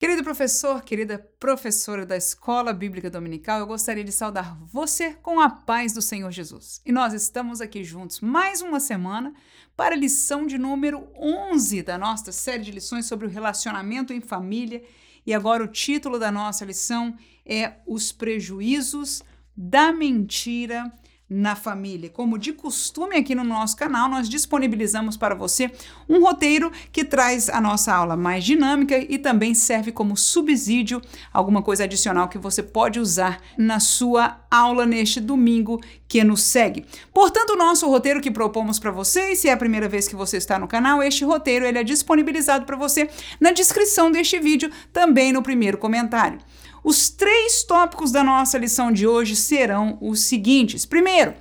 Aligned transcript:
Querido 0.00 0.24
professor, 0.24 0.82
querida 0.82 1.18
professora 1.38 2.06
da 2.06 2.16
Escola 2.16 2.72
Bíblica 2.72 3.10
Dominical, 3.10 3.60
eu 3.60 3.66
gostaria 3.66 4.02
de 4.02 4.10
saudar 4.10 4.58
você 4.64 5.12
com 5.12 5.38
a 5.38 5.50
paz 5.50 5.92
do 5.92 6.00
Senhor 6.00 6.30
Jesus. 6.30 6.80
E 6.86 6.90
nós 6.90 7.12
estamos 7.12 7.60
aqui 7.60 7.84
juntos 7.84 8.18
mais 8.18 8.62
uma 8.62 8.80
semana 8.80 9.34
para 9.76 9.94
a 9.94 9.98
lição 9.98 10.46
de 10.46 10.56
número 10.56 11.06
11 11.14 11.82
da 11.82 11.98
nossa 11.98 12.32
série 12.32 12.62
de 12.62 12.70
lições 12.70 13.04
sobre 13.04 13.26
o 13.26 13.30
relacionamento 13.30 14.10
em 14.10 14.22
família. 14.22 14.82
E 15.26 15.34
agora 15.34 15.62
o 15.62 15.68
título 15.68 16.18
da 16.18 16.32
nossa 16.32 16.64
lição 16.64 17.14
é 17.44 17.74
Os 17.86 18.10
Prejuízos 18.10 19.22
da 19.54 19.92
Mentira 19.92 20.90
na 21.30 21.54
família. 21.54 22.10
Como 22.10 22.36
de 22.36 22.52
costume 22.52 23.16
aqui 23.16 23.36
no 23.36 23.44
nosso 23.44 23.76
canal, 23.76 24.08
nós 24.08 24.28
disponibilizamos 24.28 25.16
para 25.16 25.32
você 25.32 25.70
um 26.08 26.20
roteiro 26.20 26.72
que 26.90 27.04
traz 27.04 27.48
a 27.48 27.60
nossa 27.60 27.94
aula 27.94 28.16
mais 28.16 28.42
dinâmica 28.42 28.98
e 28.98 29.16
também 29.16 29.54
serve 29.54 29.92
como 29.92 30.16
subsídio, 30.16 31.00
alguma 31.32 31.62
coisa 31.62 31.84
adicional 31.84 32.28
que 32.28 32.36
você 32.36 32.64
pode 32.64 32.98
usar 32.98 33.40
na 33.56 33.78
sua 33.78 34.40
aula 34.50 34.84
neste 34.84 35.20
domingo 35.20 35.80
que 36.08 36.24
nos 36.24 36.42
segue. 36.42 36.84
Portanto, 37.14 37.50
o 37.50 37.56
nosso 37.56 37.88
roteiro 37.88 38.20
que 38.20 38.32
propomos 38.32 38.80
para 38.80 38.90
você, 38.90 39.30
e 39.30 39.36
se 39.36 39.48
é 39.48 39.52
a 39.52 39.56
primeira 39.56 39.88
vez 39.88 40.08
que 40.08 40.16
você 40.16 40.36
está 40.36 40.58
no 40.58 40.66
canal, 40.66 41.00
este 41.00 41.24
roteiro 41.24 41.64
ele 41.64 41.78
é 41.78 41.84
disponibilizado 41.84 42.64
para 42.64 42.76
você 42.76 43.08
na 43.38 43.52
descrição 43.52 44.10
deste 44.10 44.40
vídeo, 44.40 44.70
também 44.92 45.32
no 45.32 45.42
primeiro 45.42 45.78
comentário. 45.78 46.40
Os 46.82 47.10
três 47.10 47.62
tópicos 47.62 48.10
da 48.10 48.24
nossa 48.24 48.58
lição 48.58 48.90
de 48.90 49.06
hoje 49.06 49.36
serão 49.36 49.98
os 50.00 50.20
seguintes: 50.20 50.86
primeiro, 50.86 51.34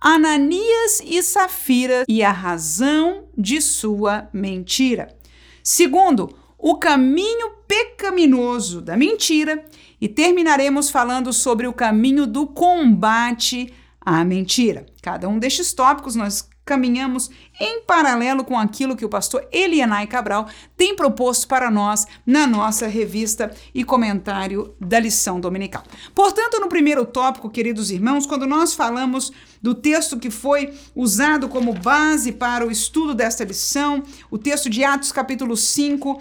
Ananias 0.00 1.00
e 1.04 1.22
Safira 1.22 2.04
e 2.08 2.22
a 2.22 2.32
razão 2.32 3.24
de 3.36 3.60
sua 3.60 4.28
mentira. 4.32 5.14
Segundo, 5.62 6.34
o 6.58 6.76
caminho 6.76 7.50
pecaminoso 7.66 8.80
da 8.80 8.96
mentira. 8.96 9.64
E 9.98 10.08
terminaremos 10.08 10.90
falando 10.90 11.32
sobre 11.32 11.66
o 11.66 11.72
caminho 11.72 12.26
do 12.26 12.46
combate 12.46 13.72
à 14.00 14.22
mentira. 14.24 14.84
Cada 15.00 15.28
um 15.28 15.38
destes 15.38 15.72
tópicos 15.72 16.14
nós 16.14 16.48
caminhamos 16.66 17.30
em 17.60 17.80
paralelo 17.82 18.44
com 18.44 18.58
aquilo 18.58 18.96
que 18.96 19.04
o 19.04 19.08
pastor 19.08 19.46
Elianai 19.52 20.08
Cabral 20.08 20.48
tem 20.76 20.96
proposto 20.96 21.46
para 21.46 21.70
nós 21.70 22.04
na 22.26 22.44
nossa 22.44 22.88
revista 22.88 23.54
e 23.72 23.84
comentário 23.84 24.74
da 24.80 24.98
lição 24.98 25.40
dominical. 25.40 25.84
Portanto, 26.12 26.58
no 26.58 26.68
primeiro 26.68 27.06
tópico, 27.06 27.48
queridos 27.48 27.92
irmãos, 27.92 28.26
quando 28.26 28.46
nós 28.46 28.74
falamos 28.74 29.32
do 29.62 29.76
texto 29.76 30.18
que 30.18 30.28
foi 30.28 30.74
usado 30.94 31.48
como 31.48 31.72
base 31.72 32.32
para 32.32 32.66
o 32.66 32.70
estudo 32.70 33.14
desta 33.14 33.44
lição, 33.44 34.02
o 34.28 34.36
texto 34.36 34.68
de 34.68 34.82
Atos 34.82 35.12
capítulo 35.12 35.56
5, 35.56 36.20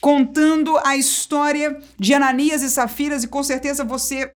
contando 0.00 0.78
a 0.84 0.96
história 0.96 1.78
de 1.98 2.14
Ananias 2.14 2.62
e 2.62 2.70
Safiras, 2.70 3.24
e 3.24 3.28
com 3.28 3.42
certeza 3.42 3.84
você 3.84 4.30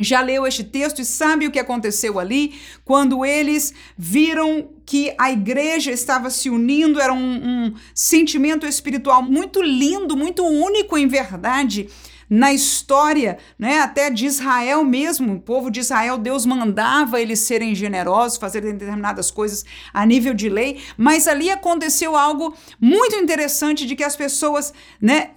já 0.00 0.20
leu 0.20 0.46
este 0.46 0.64
texto 0.64 1.00
e 1.00 1.04
sabe 1.04 1.46
o 1.46 1.50
que 1.50 1.58
aconteceu 1.58 2.18
ali? 2.18 2.54
Quando 2.84 3.24
eles 3.24 3.74
viram 3.96 4.70
que 4.86 5.14
a 5.18 5.30
igreja 5.30 5.90
estava 5.90 6.30
se 6.30 6.48
unindo, 6.48 7.00
era 7.00 7.12
um, 7.12 7.66
um 7.66 7.74
sentimento 7.94 8.66
espiritual 8.66 9.22
muito 9.22 9.60
lindo, 9.60 10.16
muito 10.16 10.42
único 10.42 10.96
em 10.96 11.06
verdade 11.06 11.88
na 12.30 12.50
história, 12.50 13.36
né, 13.58 13.80
até 13.80 14.08
de 14.08 14.24
Israel 14.24 14.82
mesmo, 14.82 15.34
o 15.34 15.40
povo 15.40 15.70
de 15.70 15.80
Israel, 15.80 16.16
Deus 16.16 16.46
mandava 16.46 17.20
eles 17.20 17.40
serem 17.40 17.74
generosos, 17.74 18.38
fazerem 18.38 18.72
determinadas 18.72 19.30
coisas 19.30 19.66
a 19.92 20.06
nível 20.06 20.32
de 20.32 20.48
lei, 20.48 20.80
mas 20.96 21.28
ali 21.28 21.50
aconteceu 21.50 22.16
algo 22.16 22.56
muito 22.80 23.16
interessante 23.16 23.86
de 23.86 23.94
que 23.94 24.02
as 24.02 24.16
pessoas, 24.16 24.72
né, 24.98 25.32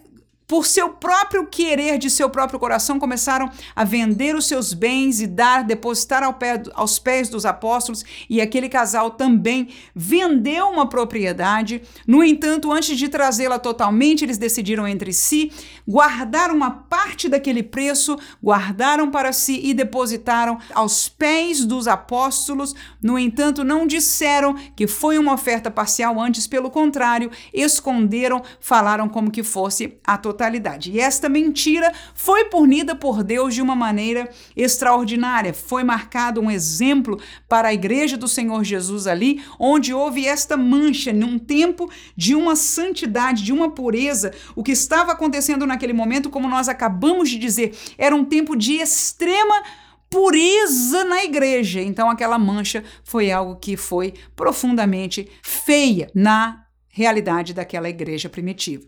por 0.48 0.66
seu 0.66 0.90
próprio 0.90 1.48
querer 1.48 1.98
de 1.98 2.10
seu 2.10 2.30
próprio 2.30 2.60
coração, 2.60 3.00
começaram 3.00 3.50
a 3.76 3.84
vender 3.84 4.36
os 4.36 4.48
seus 4.48 4.74
bens 4.74 5.20
e 5.20 5.28
dar, 5.28 5.64
depositar 5.64 6.24
ao 6.24 6.34
pé, 6.34 6.62
aos 6.74 7.00
pés 7.00 7.30
dos 7.30 7.46
apóstolos, 7.46 8.04
e 8.30 8.40
aquele 8.40 8.70
casal 8.70 9.12
também 9.12 9.70
vendeu 9.96 10.68
uma 10.70 10.88
propriedade. 10.88 11.82
No 12.06 12.24
entanto, 12.24 12.72
antes 12.72 12.98
de 12.98 13.10
trazê-la 13.10 13.58
totalmente, 13.58 14.24
eles 14.24 14.38
decidiram 14.38 14.88
entre 14.88 15.12
si 15.14 15.52
guardar 15.88 16.52
uma 16.52 16.70
parte 16.70 17.28
daquele 17.28 17.64
preço, 17.64 18.18
guardaram 18.44 19.10
para 19.10 19.34
si 19.34 19.60
e 19.64 19.74
depositaram 19.74 20.60
aos 20.74 21.10
pés 21.10 21.66
dos 21.66 21.88
apóstolos. 21.88 22.76
No 23.02 23.18
entanto, 23.18 23.64
não 23.64 23.88
disseram 23.88 24.56
que 24.76 24.88
foi 24.88 25.18
uma 25.18 25.34
oferta 25.34 25.72
parcial, 25.72 26.20
antes, 26.20 26.46
pelo 26.46 26.70
contrário, 26.70 27.32
esconderam, 27.54 28.44
falaram 28.60 29.10
como 29.10 29.32
que 29.32 29.44
fosse 29.44 29.98
a 30.06 30.18
totalidade 30.18 30.35
totalidade. 30.36 30.92
E 30.92 31.00
esta 31.00 31.30
mentira 31.30 31.92
foi 32.14 32.46
punida 32.46 32.94
por 32.94 33.24
Deus 33.24 33.56
de 33.56 33.62
uma 33.62 33.76
maneira 33.76 34.30
extraordinária. 34.56 35.54
Foi 35.54 35.84
marcado 35.84 36.42
um 36.42 36.52
exemplo 36.52 37.20
para 37.48 37.70
a 37.70 37.74
igreja 37.74 38.18
do 38.18 38.28
Senhor 38.28 38.64
Jesus 38.64 39.08
ali, 39.08 39.42
onde 39.58 39.94
houve 39.94 40.28
esta 40.28 40.58
mancha 40.58 41.14
num 41.14 41.40
tempo 41.40 41.90
de 42.16 42.36
uma 42.36 42.56
santidade, 42.56 43.44
de 43.44 43.54
uma 43.54 43.72
pureza. 43.72 44.34
O 44.56 44.64
que 44.64 44.74
estava 44.74 45.14
acontecendo 45.14 45.66
naquele 45.66 45.94
momento, 45.94 46.30
como 46.30 46.50
nós 46.50 46.68
acabamos 46.68 47.30
de 47.30 47.40
dizer, 47.40 47.76
era 47.98 48.16
um 48.16 48.26
tempo 48.26 48.56
de 48.56 48.74
extrema 48.74 49.64
pureza 50.10 51.04
na 51.06 51.24
igreja. 51.24 51.82
Então, 51.82 52.10
aquela 52.10 52.38
mancha 52.38 52.84
foi 53.04 53.32
algo 53.32 53.56
que 53.56 53.78
foi 53.78 54.14
profundamente 54.36 55.30
feia 55.42 56.10
na 56.14 56.66
realidade 56.90 57.54
daquela 57.54 57.90
igreja 57.90 58.30
primitiva. 58.30 58.84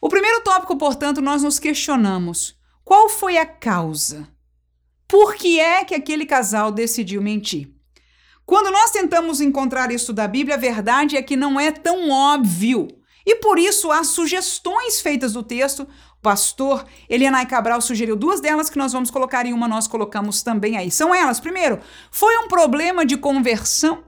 O 0.00 0.08
primeiro 0.08 0.42
tópico, 0.42 0.76
portanto, 0.76 1.20
nós 1.20 1.42
nos 1.42 1.58
questionamos: 1.58 2.56
qual 2.84 3.08
foi 3.08 3.36
a 3.36 3.44
causa? 3.44 4.28
Por 5.06 5.34
que 5.34 5.60
é 5.60 5.84
que 5.84 5.94
aquele 5.94 6.24
casal 6.24 6.70
decidiu 6.70 7.20
mentir? 7.20 7.68
Quando 8.46 8.70
nós 8.72 8.90
tentamos 8.90 9.40
encontrar 9.40 9.92
isso 9.92 10.12
da 10.12 10.26
Bíblia, 10.26 10.56
a 10.56 10.58
verdade 10.58 11.16
é 11.16 11.22
que 11.22 11.36
não 11.36 11.60
é 11.60 11.70
tão 11.70 12.10
óbvio. 12.10 12.88
E 13.24 13.36
por 13.36 13.58
isso 13.58 13.92
há 13.92 14.02
sugestões 14.02 15.00
feitas 15.00 15.34
do 15.34 15.42
texto. 15.42 15.82
O 15.82 16.22
pastor 16.22 16.84
Elianai 17.08 17.46
Cabral 17.46 17.80
sugeriu 17.80 18.16
duas 18.16 18.40
delas 18.40 18.68
que 18.68 18.78
nós 18.78 18.92
vamos 18.92 19.10
colocar 19.10 19.46
em 19.46 19.52
uma, 19.52 19.68
nós 19.68 19.86
colocamos 19.86 20.42
também 20.42 20.76
aí. 20.76 20.90
São 20.90 21.14
elas: 21.14 21.38
primeiro, 21.38 21.80
foi 22.10 22.36
um 22.38 22.48
problema 22.48 23.04
de 23.04 23.16
conversão. 23.16 24.02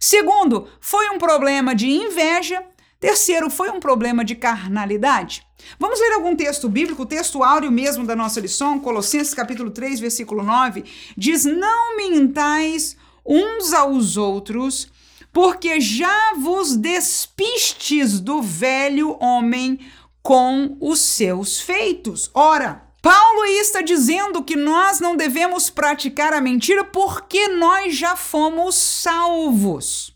Segundo, 0.00 0.68
foi 0.80 1.10
um 1.10 1.18
problema 1.18 1.74
de 1.74 1.88
inveja. 1.88 2.64
Terceiro, 3.04 3.50
foi 3.50 3.68
um 3.68 3.78
problema 3.78 4.24
de 4.24 4.34
carnalidade. 4.34 5.46
Vamos 5.78 6.00
ler 6.00 6.14
algum 6.14 6.34
texto 6.34 6.70
bíblico, 6.70 7.04
texto 7.04 7.44
áureo 7.44 7.70
mesmo 7.70 8.06
da 8.06 8.16
nossa 8.16 8.40
lição, 8.40 8.80
Colossenses 8.80 9.34
capítulo 9.34 9.70
3, 9.70 10.00
versículo 10.00 10.42
9, 10.42 10.86
diz: 11.14 11.44
"Não 11.44 11.98
mintais 11.98 12.96
uns 13.22 13.74
aos 13.74 14.16
outros, 14.16 14.90
porque 15.30 15.82
já 15.82 16.32
vos 16.38 16.78
despistes 16.78 18.20
do 18.20 18.40
velho 18.40 19.18
homem 19.20 19.80
com 20.22 20.74
os 20.80 20.98
seus 21.00 21.60
feitos." 21.60 22.30
Ora, 22.32 22.86
Paulo 23.02 23.44
está 23.44 23.82
dizendo 23.82 24.42
que 24.42 24.56
nós 24.56 24.98
não 24.98 25.14
devemos 25.14 25.68
praticar 25.68 26.32
a 26.32 26.40
mentira 26.40 26.82
porque 26.82 27.48
nós 27.48 27.94
já 27.94 28.16
fomos 28.16 28.76
salvos 28.76 30.13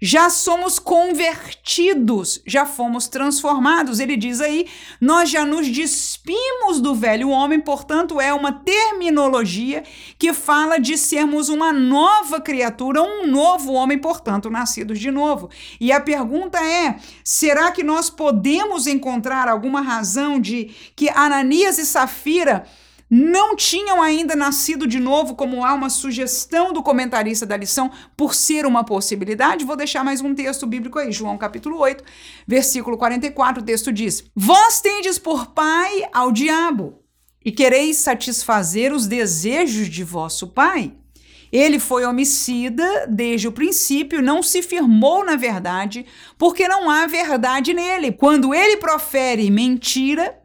já 0.00 0.30
somos 0.30 0.78
convertidos, 0.78 2.40
já 2.46 2.64
fomos 2.64 3.06
transformados. 3.06 4.00
Ele 4.00 4.16
diz 4.16 4.40
aí: 4.40 4.66
nós 5.00 5.28
já 5.28 5.44
nos 5.44 5.68
despimos 5.68 6.80
do 6.80 6.94
velho 6.94 7.28
homem, 7.28 7.60
portanto, 7.60 8.20
é 8.20 8.32
uma 8.32 8.52
terminologia 8.52 9.82
que 10.18 10.32
fala 10.32 10.78
de 10.78 10.96
sermos 10.96 11.48
uma 11.48 11.72
nova 11.72 12.40
criatura, 12.40 13.02
um 13.02 13.26
novo 13.26 13.72
homem, 13.72 13.98
portanto, 13.98 14.48
nascidos 14.48 14.98
de 14.98 15.10
novo. 15.10 15.50
E 15.78 15.92
a 15.92 16.00
pergunta 16.00 16.58
é: 16.58 16.96
será 17.22 17.70
que 17.70 17.82
nós 17.82 18.08
podemos 18.08 18.86
encontrar 18.86 19.48
alguma 19.48 19.82
razão 19.82 20.40
de 20.40 20.70
que 20.96 21.10
Ananias 21.10 21.78
e 21.78 21.84
Safira 21.84 22.64
não 23.10 23.56
tinham 23.56 24.00
ainda 24.00 24.36
nascido 24.36 24.86
de 24.86 25.00
novo, 25.00 25.34
como 25.34 25.64
há 25.64 25.74
uma 25.74 25.90
sugestão 25.90 26.72
do 26.72 26.80
comentarista 26.80 27.44
da 27.44 27.56
lição, 27.56 27.90
por 28.16 28.34
ser 28.34 28.64
uma 28.64 28.84
possibilidade. 28.84 29.64
Vou 29.64 29.74
deixar 29.74 30.04
mais 30.04 30.20
um 30.20 30.32
texto 30.32 30.64
bíblico 30.64 30.98
aí, 30.98 31.10
João 31.10 31.36
capítulo 31.36 31.78
8, 31.78 32.04
versículo 32.46 32.96
44, 32.96 33.62
o 33.62 33.66
texto 33.66 33.92
diz: 33.92 34.24
Vós 34.36 34.80
tendes 34.80 35.18
por 35.18 35.46
pai 35.46 36.04
ao 36.12 36.30
diabo, 36.30 37.02
e 37.44 37.50
quereis 37.50 37.96
satisfazer 37.96 38.92
os 38.92 39.08
desejos 39.08 39.88
de 39.88 40.04
vosso 40.04 40.46
pai. 40.46 40.94
Ele 41.52 41.80
foi 41.80 42.04
homicida 42.04 43.08
desde 43.08 43.48
o 43.48 43.52
princípio, 43.52 44.22
não 44.22 44.40
se 44.40 44.62
firmou 44.62 45.24
na 45.24 45.34
verdade, 45.34 46.06
porque 46.38 46.68
não 46.68 46.88
há 46.88 47.08
verdade 47.08 47.74
nele. 47.74 48.12
Quando 48.12 48.54
ele 48.54 48.76
profere 48.76 49.50
mentira, 49.50 50.39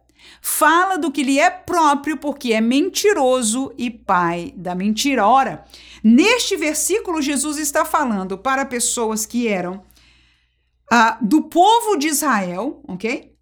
fala 0.47 0.95
do 0.95 1.11
que 1.11 1.23
lhe 1.23 1.39
é 1.39 1.49
próprio, 1.49 2.17
porque 2.17 2.53
é 2.53 2.61
mentiroso 2.61 3.73
e 3.79 3.89
pai 3.89 4.53
da 4.55 4.75
mentira. 4.75 5.27
Ora, 5.27 5.65
neste 6.03 6.55
versículo, 6.55 7.19
Jesus 7.19 7.57
está 7.57 7.83
falando 7.83 8.37
para 8.37 8.63
pessoas 8.63 9.25
que 9.25 9.47
eram 9.47 9.81
uh, 10.93 11.17
do 11.19 11.41
povo 11.41 11.97
de 11.97 12.09
Israel, 12.09 12.79
ok? 12.87 13.35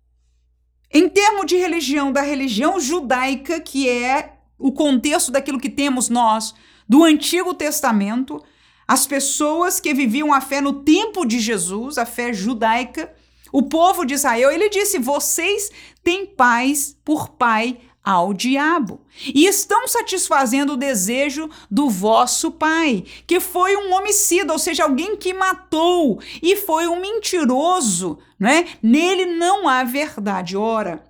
Em 0.93 1.09
termos 1.09 1.45
de 1.45 1.57
religião, 1.57 2.09
da 2.09 2.21
religião 2.21 2.79
judaica, 2.79 3.59
que 3.59 3.89
é 3.89 4.37
o 4.57 4.71
contexto 4.71 5.29
daquilo 5.29 5.59
que 5.59 5.69
temos 5.69 6.07
nós 6.07 6.55
do 6.87 7.03
Antigo 7.03 7.53
Testamento, 7.53 8.41
as 8.87 9.05
pessoas 9.05 9.77
que 9.77 9.93
viviam 9.93 10.31
a 10.31 10.39
fé 10.39 10.61
no 10.61 10.71
tempo 10.83 11.25
de 11.25 11.37
Jesus, 11.37 11.97
a 11.97 12.05
fé 12.05 12.31
judaica, 12.31 13.13
o 13.53 13.61
povo 13.61 14.03
de 14.03 14.15
Israel, 14.15 14.49
ele 14.49 14.67
disse: 14.67 14.97
vocês 14.97 15.69
têm 16.03 16.25
paz 16.25 16.97
por 17.03 17.29
pai 17.29 17.79
ao 18.03 18.33
diabo 18.33 19.01
e 19.33 19.45
estão 19.45 19.87
satisfazendo 19.87 20.73
o 20.73 20.77
desejo 20.77 21.49
do 21.71 21.89
vosso 21.89 22.51
pai, 22.51 23.05
que 23.25 23.39
foi 23.39 23.77
um 23.77 23.93
homicida, 23.93 24.51
ou 24.51 24.59
seja, 24.59 24.83
alguém 24.83 25.15
que 25.15 25.33
matou 25.33 26.21
e 26.41 26.57
foi 26.57 26.87
um 26.87 26.99
mentiroso, 26.99 28.19
né? 28.37 28.67
Nele 28.83 29.37
não 29.37 29.69
há 29.69 29.85
verdade. 29.85 30.57
Ora, 30.57 31.01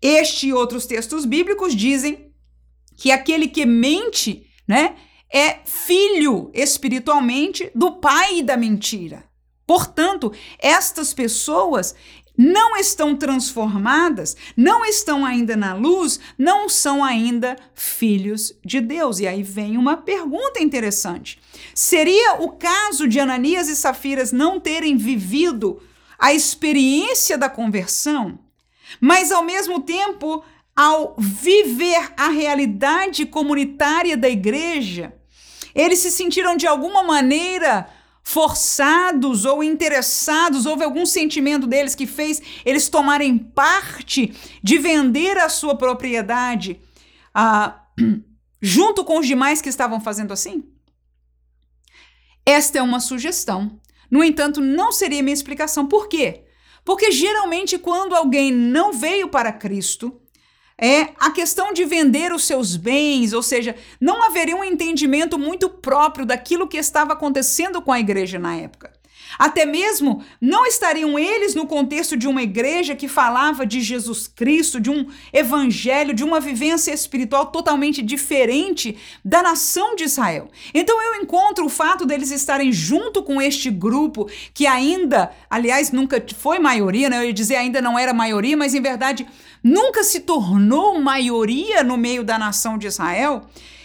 este 0.00 0.48
e 0.48 0.52
outros 0.52 0.86
textos 0.86 1.24
bíblicos 1.24 1.74
dizem 1.74 2.32
que 2.96 3.10
aquele 3.10 3.48
que 3.48 3.66
mente, 3.66 4.46
né, 4.66 4.96
é 5.32 5.58
filho 5.64 6.50
espiritualmente 6.54 7.70
do 7.74 7.92
pai 7.96 8.42
da 8.42 8.56
mentira. 8.56 9.24
Portanto, 9.66 10.32
estas 10.58 11.12
pessoas 11.12 11.94
não 12.38 12.76
estão 12.76 13.16
transformadas, 13.16 14.36
não 14.56 14.84
estão 14.84 15.26
ainda 15.26 15.56
na 15.56 15.74
luz, 15.74 16.20
não 16.38 16.68
são 16.68 17.02
ainda 17.02 17.56
filhos 17.74 18.54
de 18.64 18.80
Deus. 18.80 19.18
E 19.18 19.26
aí 19.26 19.42
vem 19.42 19.76
uma 19.76 19.96
pergunta 19.96 20.62
interessante: 20.62 21.40
seria 21.74 22.34
o 22.40 22.52
caso 22.52 23.08
de 23.08 23.18
Ananias 23.18 23.68
e 23.68 23.74
Safiras 23.74 24.30
não 24.30 24.60
terem 24.60 24.96
vivido 24.96 25.82
a 26.16 26.32
experiência 26.32 27.36
da 27.36 27.48
conversão, 27.48 28.38
mas 29.00 29.32
ao 29.32 29.42
mesmo 29.42 29.80
tempo, 29.80 30.44
ao 30.76 31.16
viver 31.18 32.12
a 32.16 32.28
realidade 32.28 33.26
comunitária 33.26 34.16
da 34.16 34.28
igreja, 34.28 35.12
eles 35.74 35.98
se 35.98 36.12
sentiram 36.12 36.56
de 36.56 36.66
alguma 36.66 37.02
maneira 37.02 37.88
forçados 38.28 39.46
ou 39.46 39.64
interessados, 39.64 40.66
houve 40.66 40.84
algum 40.84 41.06
sentimento 41.06 41.66
deles 41.66 41.94
que 41.94 42.06
fez 42.06 42.42
eles 42.62 42.86
tomarem 42.86 43.38
parte 43.38 44.34
de 44.62 44.78
vender 44.78 45.38
a 45.38 45.48
sua 45.48 45.74
propriedade 45.74 46.78
ah, 47.34 47.86
junto 48.60 49.02
com 49.02 49.18
os 49.18 49.26
demais 49.26 49.62
que 49.62 49.70
estavam 49.70 49.98
fazendo 49.98 50.34
assim? 50.34 50.62
Esta 52.44 52.76
é 52.76 52.82
uma 52.82 53.00
sugestão. 53.00 53.80
No 54.10 54.22
entanto, 54.22 54.60
não 54.60 54.92
seria 54.92 55.22
minha 55.22 55.32
explicação. 55.32 55.86
Por 55.86 56.06
quê? 56.06 56.44
Porque 56.84 57.10
geralmente, 57.10 57.78
quando 57.78 58.14
alguém 58.14 58.52
não 58.52 58.92
veio 58.92 59.30
para 59.30 59.52
Cristo, 59.52 60.20
é 60.80 61.08
a 61.18 61.30
questão 61.30 61.72
de 61.72 61.84
vender 61.84 62.32
os 62.32 62.44
seus 62.44 62.76
bens, 62.76 63.32
ou 63.32 63.42
seja, 63.42 63.74
não 64.00 64.22
haveria 64.22 64.56
um 64.56 64.62
entendimento 64.62 65.38
muito 65.38 65.68
próprio 65.68 66.24
daquilo 66.24 66.68
que 66.68 66.76
estava 66.76 67.14
acontecendo 67.14 67.82
com 67.82 67.90
a 67.90 67.98
igreja 67.98 68.38
na 68.38 68.56
época. 68.56 68.98
Até 69.36 69.66
mesmo 69.66 70.22
não 70.40 70.64
estariam 70.64 71.18
eles 71.18 71.54
no 71.54 71.66
contexto 71.66 72.16
de 72.16 72.26
uma 72.26 72.42
igreja 72.42 72.94
que 72.94 73.08
falava 73.08 73.66
de 73.66 73.80
Jesus 73.80 74.26
Cristo, 74.28 74.80
de 74.80 74.90
um 74.90 75.06
evangelho, 75.32 76.14
de 76.14 76.24
uma 76.24 76.40
vivência 76.40 76.92
espiritual 76.92 77.46
totalmente 77.46 78.00
diferente 78.00 78.96
da 79.24 79.42
nação 79.42 79.96
de 79.96 80.04
Israel. 80.04 80.48
Então 80.72 81.00
eu 81.02 81.20
encontro 81.20 81.66
o 81.66 81.68
fato 81.68 82.06
deles 82.06 82.30
estarem 82.30 82.72
junto 82.72 83.22
com 83.22 83.42
este 83.42 83.70
grupo 83.70 84.28
que 84.54 84.66
ainda, 84.66 85.30
aliás, 85.50 85.92
nunca 85.92 86.24
foi 86.36 86.58
maioria, 86.58 87.10
né? 87.10 87.18
Eu 87.18 87.24
ia 87.24 87.32
dizer 87.32 87.56
ainda 87.56 87.82
não 87.82 87.98
era 87.98 88.14
maioria, 88.14 88.56
mas 88.56 88.74
em 88.74 88.80
verdade 88.80 89.26
nunca 89.62 90.02
se 90.04 90.20
tornou 90.20 91.00
maioria 91.00 91.82
no 91.82 91.96
meio 91.96 92.24
da 92.24 92.38
nação 92.38 92.78
de 92.78 92.86
Israel 92.86 93.42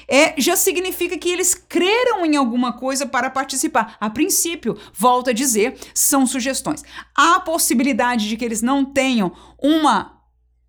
é, 0.08 0.34
já 0.38 0.56
significa 0.56 1.18
que 1.18 1.30
eles 1.30 1.54
creram 1.54 2.26
em 2.26 2.36
alguma 2.36 2.74
coisa 2.74 3.06
para 3.06 3.30
participar. 3.30 3.96
A 4.00 4.10
princípio, 4.10 4.78
volto 4.94 5.30
a 5.30 5.34
dizer, 5.34 5.78
são 5.94 6.26
sugestões. 6.26 6.84
Há 7.16 7.40
possibilidade 7.40 8.28
de 8.28 8.38
que 8.38 8.46
eles 8.46 8.62
não 8.62 8.84
tenham 8.86 9.32
uma 9.58 10.22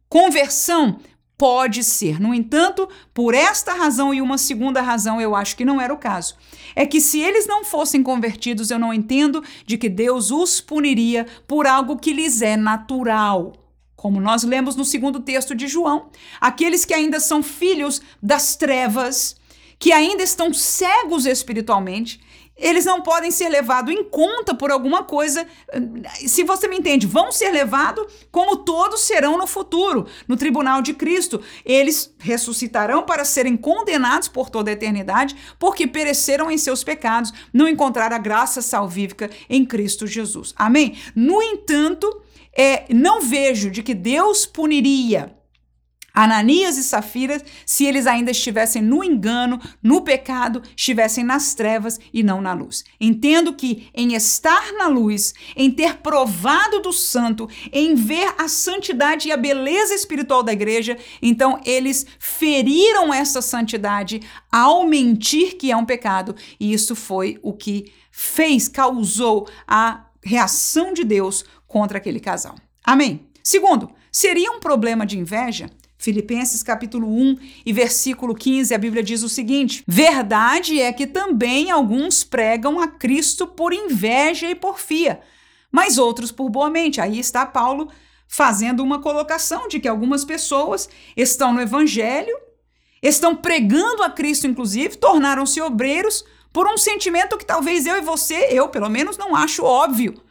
conversão 0.08 0.98
Pode 1.36 1.82
ser. 1.82 2.20
No 2.20 2.32
entanto, 2.32 2.88
por 3.12 3.34
esta 3.34 3.74
razão 3.74 4.14
e 4.14 4.22
uma 4.22 4.38
segunda 4.38 4.80
razão, 4.80 5.20
eu 5.20 5.34
acho 5.34 5.56
que 5.56 5.64
não 5.64 5.80
era 5.80 5.92
o 5.92 5.98
caso. 5.98 6.36
É 6.76 6.86
que 6.86 7.00
se 7.00 7.20
eles 7.20 7.44
não 7.44 7.64
fossem 7.64 8.04
convertidos, 8.04 8.70
eu 8.70 8.78
não 8.78 8.94
entendo 8.94 9.42
de 9.66 9.76
que 9.76 9.88
Deus 9.88 10.30
os 10.30 10.60
puniria 10.60 11.26
por 11.48 11.66
algo 11.66 11.98
que 11.98 12.12
lhes 12.12 12.40
é 12.40 12.56
natural. 12.56 13.63
Como 14.04 14.20
nós 14.20 14.42
lemos 14.42 14.76
no 14.76 14.84
segundo 14.84 15.18
texto 15.18 15.54
de 15.54 15.66
João, 15.66 16.10
aqueles 16.38 16.84
que 16.84 16.92
ainda 16.92 17.18
são 17.18 17.42
filhos 17.42 18.02
das 18.22 18.54
trevas, 18.54 19.34
que 19.78 19.92
ainda 19.92 20.22
estão 20.22 20.52
cegos 20.52 21.24
espiritualmente, 21.24 22.20
eles 22.54 22.84
não 22.84 23.00
podem 23.00 23.30
ser 23.30 23.48
levados 23.48 23.94
em 23.94 24.04
conta 24.04 24.54
por 24.54 24.70
alguma 24.70 25.04
coisa. 25.04 25.46
Se 26.26 26.44
você 26.44 26.68
me 26.68 26.76
entende, 26.76 27.06
vão 27.06 27.32
ser 27.32 27.50
levados 27.50 28.06
como 28.30 28.58
todos 28.58 29.00
serão 29.00 29.38
no 29.38 29.46
futuro, 29.46 30.06
no 30.28 30.36
tribunal 30.36 30.82
de 30.82 30.92
Cristo. 30.92 31.40
Eles 31.64 32.14
ressuscitarão 32.18 33.04
para 33.04 33.24
serem 33.24 33.56
condenados 33.56 34.28
por 34.28 34.50
toda 34.50 34.68
a 34.68 34.74
eternidade, 34.74 35.34
porque 35.58 35.86
pereceram 35.86 36.50
em 36.50 36.58
seus 36.58 36.84
pecados, 36.84 37.32
não 37.54 37.66
encontraram 37.66 38.16
a 38.16 38.18
graça 38.18 38.60
salvífica 38.60 39.30
em 39.48 39.64
Cristo 39.64 40.06
Jesus. 40.06 40.52
Amém? 40.58 40.98
No 41.16 41.42
entanto, 41.42 42.20
é, 42.56 42.84
não 42.92 43.20
vejo 43.20 43.70
de 43.70 43.82
que 43.82 43.94
Deus 43.94 44.46
puniria 44.46 45.34
Ananias 46.14 46.78
e 46.78 46.84
Safira 46.84 47.42
se 47.66 47.84
eles 47.84 48.06
ainda 48.06 48.30
estivessem 48.30 48.80
no 48.80 49.02
engano, 49.02 49.60
no 49.82 50.02
pecado, 50.02 50.62
estivessem 50.76 51.24
nas 51.24 51.54
trevas 51.54 51.98
e 52.12 52.22
não 52.22 52.40
na 52.40 52.52
luz. 52.52 52.84
Entendo 53.00 53.52
que 53.52 53.88
em 53.92 54.14
estar 54.14 54.72
na 54.74 54.86
luz, 54.86 55.34
em 55.56 55.68
ter 55.72 55.96
provado 55.96 56.80
do 56.80 56.92
santo, 56.92 57.48
em 57.72 57.96
ver 57.96 58.32
a 58.38 58.46
santidade 58.46 59.28
e 59.28 59.32
a 59.32 59.36
beleza 59.36 59.92
espiritual 59.92 60.44
da 60.44 60.52
igreja, 60.52 60.96
então 61.20 61.60
eles 61.64 62.06
feriram 62.20 63.12
essa 63.12 63.42
santidade 63.42 64.20
ao 64.52 64.86
mentir 64.86 65.56
que 65.56 65.72
é 65.72 65.76
um 65.76 65.84
pecado, 65.84 66.36
e 66.60 66.72
isso 66.72 66.94
foi 66.94 67.40
o 67.42 67.52
que 67.52 67.92
fez, 68.12 68.68
causou 68.68 69.48
a 69.66 70.04
reação 70.22 70.92
de 70.92 71.02
Deus 71.02 71.44
contra 71.74 71.98
aquele 71.98 72.20
casal. 72.20 72.54
Amém. 72.84 73.26
Segundo, 73.42 73.90
seria 74.12 74.52
um 74.52 74.60
problema 74.60 75.04
de 75.04 75.18
inveja? 75.18 75.68
Filipenses 75.98 76.62
capítulo 76.62 77.08
1 77.08 77.36
e 77.66 77.72
versículo 77.72 78.32
15, 78.32 78.72
a 78.72 78.78
Bíblia 78.78 79.02
diz 79.02 79.24
o 79.24 79.28
seguinte: 79.28 79.82
Verdade 79.84 80.80
é 80.80 80.92
que 80.92 81.04
também 81.04 81.72
alguns 81.72 82.22
pregam 82.22 82.78
a 82.78 82.86
Cristo 82.86 83.44
por 83.44 83.72
inveja 83.72 84.48
e 84.48 84.54
porfia, 84.54 85.20
mas 85.72 85.98
outros 85.98 86.30
por 86.30 86.48
boa 86.48 86.70
mente. 86.70 87.00
Aí 87.00 87.18
está 87.18 87.44
Paulo 87.44 87.90
fazendo 88.28 88.80
uma 88.80 89.00
colocação 89.00 89.66
de 89.66 89.80
que 89.80 89.88
algumas 89.88 90.24
pessoas 90.24 90.88
estão 91.16 91.52
no 91.52 91.60
evangelho, 91.60 92.38
estão 93.02 93.34
pregando 93.34 94.04
a 94.04 94.10
Cristo, 94.10 94.46
inclusive, 94.46 94.96
tornaram-se 94.96 95.60
obreiros 95.60 96.24
por 96.52 96.68
um 96.68 96.78
sentimento 96.78 97.36
que 97.36 97.44
talvez 97.44 97.84
eu 97.84 97.96
e 97.96 98.00
você, 98.00 98.46
eu 98.52 98.68
pelo 98.68 98.88
menos, 98.88 99.18
não 99.18 99.34
acho 99.34 99.64
óbvio 99.64 100.22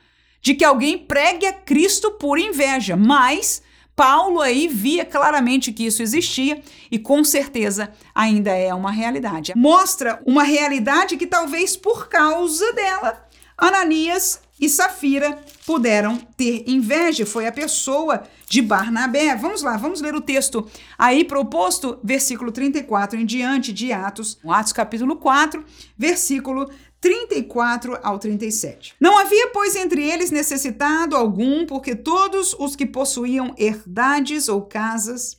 de 0.44 0.54
que 0.54 0.66
alguém 0.66 0.98
pregue 0.98 1.48
a 1.48 1.54
Cristo 1.54 2.12
por 2.12 2.38
inveja, 2.38 2.98
mas 2.98 3.64
Paulo 3.96 4.42
aí 4.42 4.68
via 4.68 5.06
claramente 5.06 5.72
que 5.72 5.86
isso 5.86 6.04
existia 6.04 6.62
e 6.92 7.00
com 7.00 7.24
certeza 7.24 7.92
ainda 8.14 8.52
é 8.52 8.74
uma 8.74 8.92
realidade. 8.92 9.54
Mostra 9.56 10.22
uma 10.26 10.44
realidade 10.44 11.16
que 11.16 11.26
talvez 11.26 11.78
por 11.78 12.10
causa 12.10 12.74
dela, 12.74 13.26
Ananias 13.58 14.42
e 14.60 14.68
Safira 14.68 15.40
puderam 15.66 16.18
ter 16.18 16.66
inveja. 16.68 17.26
Foi 17.26 17.48
a 17.48 17.52
pessoa 17.52 18.24
de 18.50 18.62
Barnabé. 18.62 19.36
Vamos 19.36 19.62
lá, 19.62 19.78
vamos 19.78 20.02
ler 20.02 20.16
o 20.16 20.22
texto 20.22 20.68
aí 20.98 21.24
proposto, 21.24 22.00
versículo 22.04 22.52
34 22.52 23.20
em 23.20 23.26
diante 23.26 23.72
de 23.72 23.94
Atos, 23.94 24.40
Atos 24.48 24.74
capítulo 24.74 25.16
4, 25.16 25.64
versículo 25.98 26.70
34 27.04 28.00
ao 28.02 28.18
37. 28.18 28.96
Não 28.98 29.20
havia, 29.20 29.50
pois, 29.50 29.76
entre 29.76 30.10
eles 30.10 30.32
necessitado 30.32 31.18
algum, 31.18 31.66
porque 31.66 31.96
todos 31.96 32.56
os 32.58 32.78
que 32.78 32.86
possuíam 32.86 33.54
herdades 33.58 34.48
ou 34.48 34.62
casas, 34.62 35.38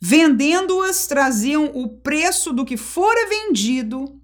vendendo-as, 0.00 1.08
traziam 1.08 1.64
o 1.74 1.88
preço 1.88 2.52
do 2.52 2.64
que 2.64 2.76
fora 2.76 3.28
vendido 3.28 4.20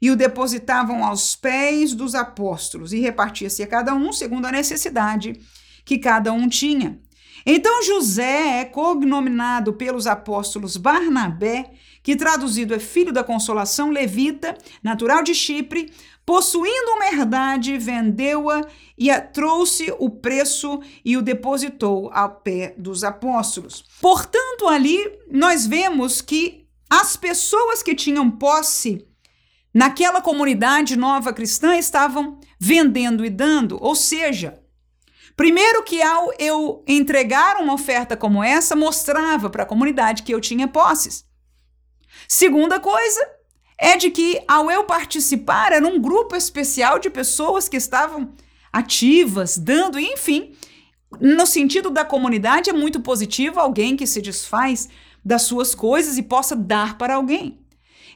e 0.00 0.12
o 0.12 0.16
depositavam 0.16 1.04
aos 1.04 1.34
pés 1.34 1.92
dos 1.92 2.14
apóstolos, 2.14 2.92
e 2.92 3.00
repartia-se 3.00 3.60
a 3.60 3.66
cada 3.66 3.92
um 3.92 4.12
segundo 4.12 4.46
a 4.46 4.52
necessidade 4.52 5.32
que 5.84 5.98
cada 5.98 6.32
um 6.32 6.48
tinha. 6.48 7.00
Então 7.44 7.82
José 7.82 8.60
é 8.60 8.64
cognominado 8.64 9.72
pelos 9.72 10.06
apóstolos 10.06 10.76
Barnabé, 10.76 11.72
que 12.02 12.16
traduzido 12.16 12.74
é 12.74 12.78
filho 12.78 13.12
da 13.12 13.22
consolação 13.22 13.90
levita, 13.90 14.56
natural 14.82 15.22
de 15.22 15.34
Chipre, 15.34 15.92
possuindo 16.24 16.92
uma 16.92 17.08
herdade, 17.08 17.76
vendeu-a 17.78 18.62
e 18.96 19.10
a 19.10 19.20
trouxe 19.20 19.92
o 19.98 20.08
preço 20.08 20.80
e 21.04 21.16
o 21.16 21.22
depositou 21.22 22.10
ao 22.12 22.36
pé 22.36 22.74
dos 22.76 23.04
apóstolos. 23.04 23.84
Portanto, 24.00 24.68
ali 24.68 24.98
nós 25.30 25.66
vemos 25.66 26.20
que 26.20 26.66
as 26.88 27.16
pessoas 27.16 27.82
que 27.82 27.94
tinham 27.94 28.30
posse 28.30 29.06
naquela 29.74 30.20
comunidade 30.20 30.96
nova 30.96 31.32
cristã 31.32 31.76
estavam 31.76 32.38
vendendo 32.58 33.24
e 33.24 33.30
dando, 33.30 33.78
ou 33.80 33.94
seja, 33.94 34.58
Primeiro 35.34 35.82
que 35.82 36.02
ao 36.02 36.30
eu 36.38 36.84
entregar 36.86 37.56
uma 37.56 37.72
oferta 37.72 38.16
como 38.16 38.44
essa, 38.44 38.76
mostrava 38.76 39.48
para 39.48 39.62
a 39.62 39.66
comunidade 39.66 40.22
que 40.22 40.32
eu 40.32 40.40
tinha 40.40 40.68
posses. 40.68 41.24
Segunda 42.28 42.78
coisa 42.78 43.41
é 43.82 43.96
de 43.96 44.10
que 44.10 44.40
ao 44.46 44.70
eu 44.70 44.84
participar 44.84 45.72
era 45.72 45.84
um 45.84 46.00
grupo 46.00 46.36
especial 46.36 47.00
de 47.00 47.10
pessoas 47.10 47.68
que 47.68 47.76
estavam 47.76 48.32
ativas, 48.72 49.58
dando, 49.58 49.98
enfim, 49.98 50.54
no 51.20 51.44
sentido 51.44 51.90
da 51.90 52.04
comunidade 52.04 52.70
é 52.70 52.72
muito 52.72 53.00
positivo 53.00 53.58
alguém 53.58 53.96
que 53.96 54.06
se 54.06 54.22
desfaz 54.22 54.88
das 55.24 55.42
suas 55.42 55.74
coisas 55.74 56.16
e 56.16 56.22
possa 56.22 56.54
dar 56.54 56.96
para 56.96 57.16
alguém. 57.16 57.58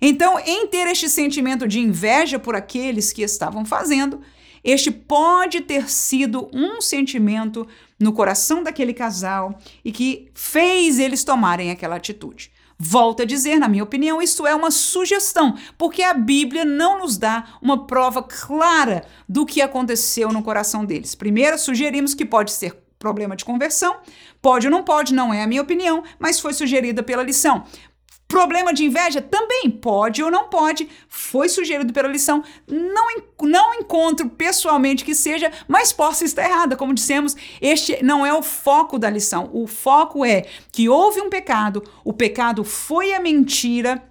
Então, 0.00 0.38
em 0.38 0.68
ter 0.68 0.87
este 0.87 1.08
sentimento 1.08 1.66
de 1.66 1.80
inveja 1.80 2.38
por 2.38 2.54
aqueles 2.54 3.12
que 3.12 3.23
estavam 3.23 3.64
fazendo, 3.64 4.20
este 4.62 4.92
pode 4.92 5.62
ter 5.62 5.90
sido 5.90 6.49
um 6.54 6.80
sentimento 6.80 7.66
no 7.99 8.12
coração 8.12 8.62
daquele 8.62 8.94
casal 8.94 9.58
e 9.85 9.90
que 9.90 10.30
fez 10.32 11.00
eles 11.00 11.25
tomarem 11.25 11.73
aquela 11.73 11.96
atitude. 11.96 12.52
Volto 12.78 13.23
a 13.23 13.25
dizer, 13.25 13.59
na 13.59 13.68
minha 13.68 13.83
opinião, 13.83 14.21
isso 14.21 14.47
é 14.47 14.54
uma 14.54 14.71
sugestão, 14.71 15.56
porque 15.78 16.02
a 16.02 16.12
Bíblia 16.12 16.64
não 16.64 16.99
nos 16.99 17.16
dá 17.16 17.59
uma 17.62 17.87
prova 17.87 18.23
clara 18.23 19.04
do 19.26 19.47
que 19.47 19.62
aconteceu 19.62 20.30
no 20.30 20.42
coração 20.42 20.85
deles. 20.85 21.14
Primeiro, 21.14 21.59
sugerimos 21.59 22.14
que 22.14 22.25
pode 22.25 22.52
ser 22.52 22.76
problema 22.99 23.35
de 23.37 23.45
conversão, 23.45 23.97
pode 24.42 24.66
ou 24.66 24.71
não 24.71 24.83
pode, 24.83 25.14
não 25.14 25.33
é 25.33 25.42
a 25.42 25.47
minha 25.47 25.62
opinião, 25.62 26.02
mas 26.18 26.38
foi 26.38 26.52
sugerida 26.52 27.02
pela 27.02 27.23
lição. 27.23 27.64
Problema 28.28 28.75
de 28.75 28.85
inveja 28.85 29.23
também 29.23 29.71
pode 29.71 30.21
ou 30.21 30.30
não 30.30 30.49
pode, 30.49 30.88
foi 31.09 31.49
sugerido 31.49 31.92
pela 31.92 32.09
lição. 32.09 32.42
Não, 32.66 33.06
não 33.42 33.75
encontro 33.75 34.28
pessoalmente 34.28 35.04
que 35.04 35.14
seja, 35.14 35.52
mas 35.68 35.92
posso 35.92 36.25
estar 36.25 36.45
errada. 36.45 36.76
Como 36.76 36.92
dissemos, 36.92 37.37
este 37.61 38.02
não 38.02 38.26
é 38.26 38.35
o 38.35 38.42
foco 38.42 38.99
da 38.99 39.09
lição. 39.09 39.49
O 39.52 39.68
foco 39.68 40.25
é 40.25 40.45
que 40.73 40.88
houve 40.88 41.21
um 41.21 41.30
pecado, 41.30 41.85
o 42.04 42.12
pecado 42.12 42.64
foi 42.64 43.14
a 43.14 43.21
mentira 43.21 44.02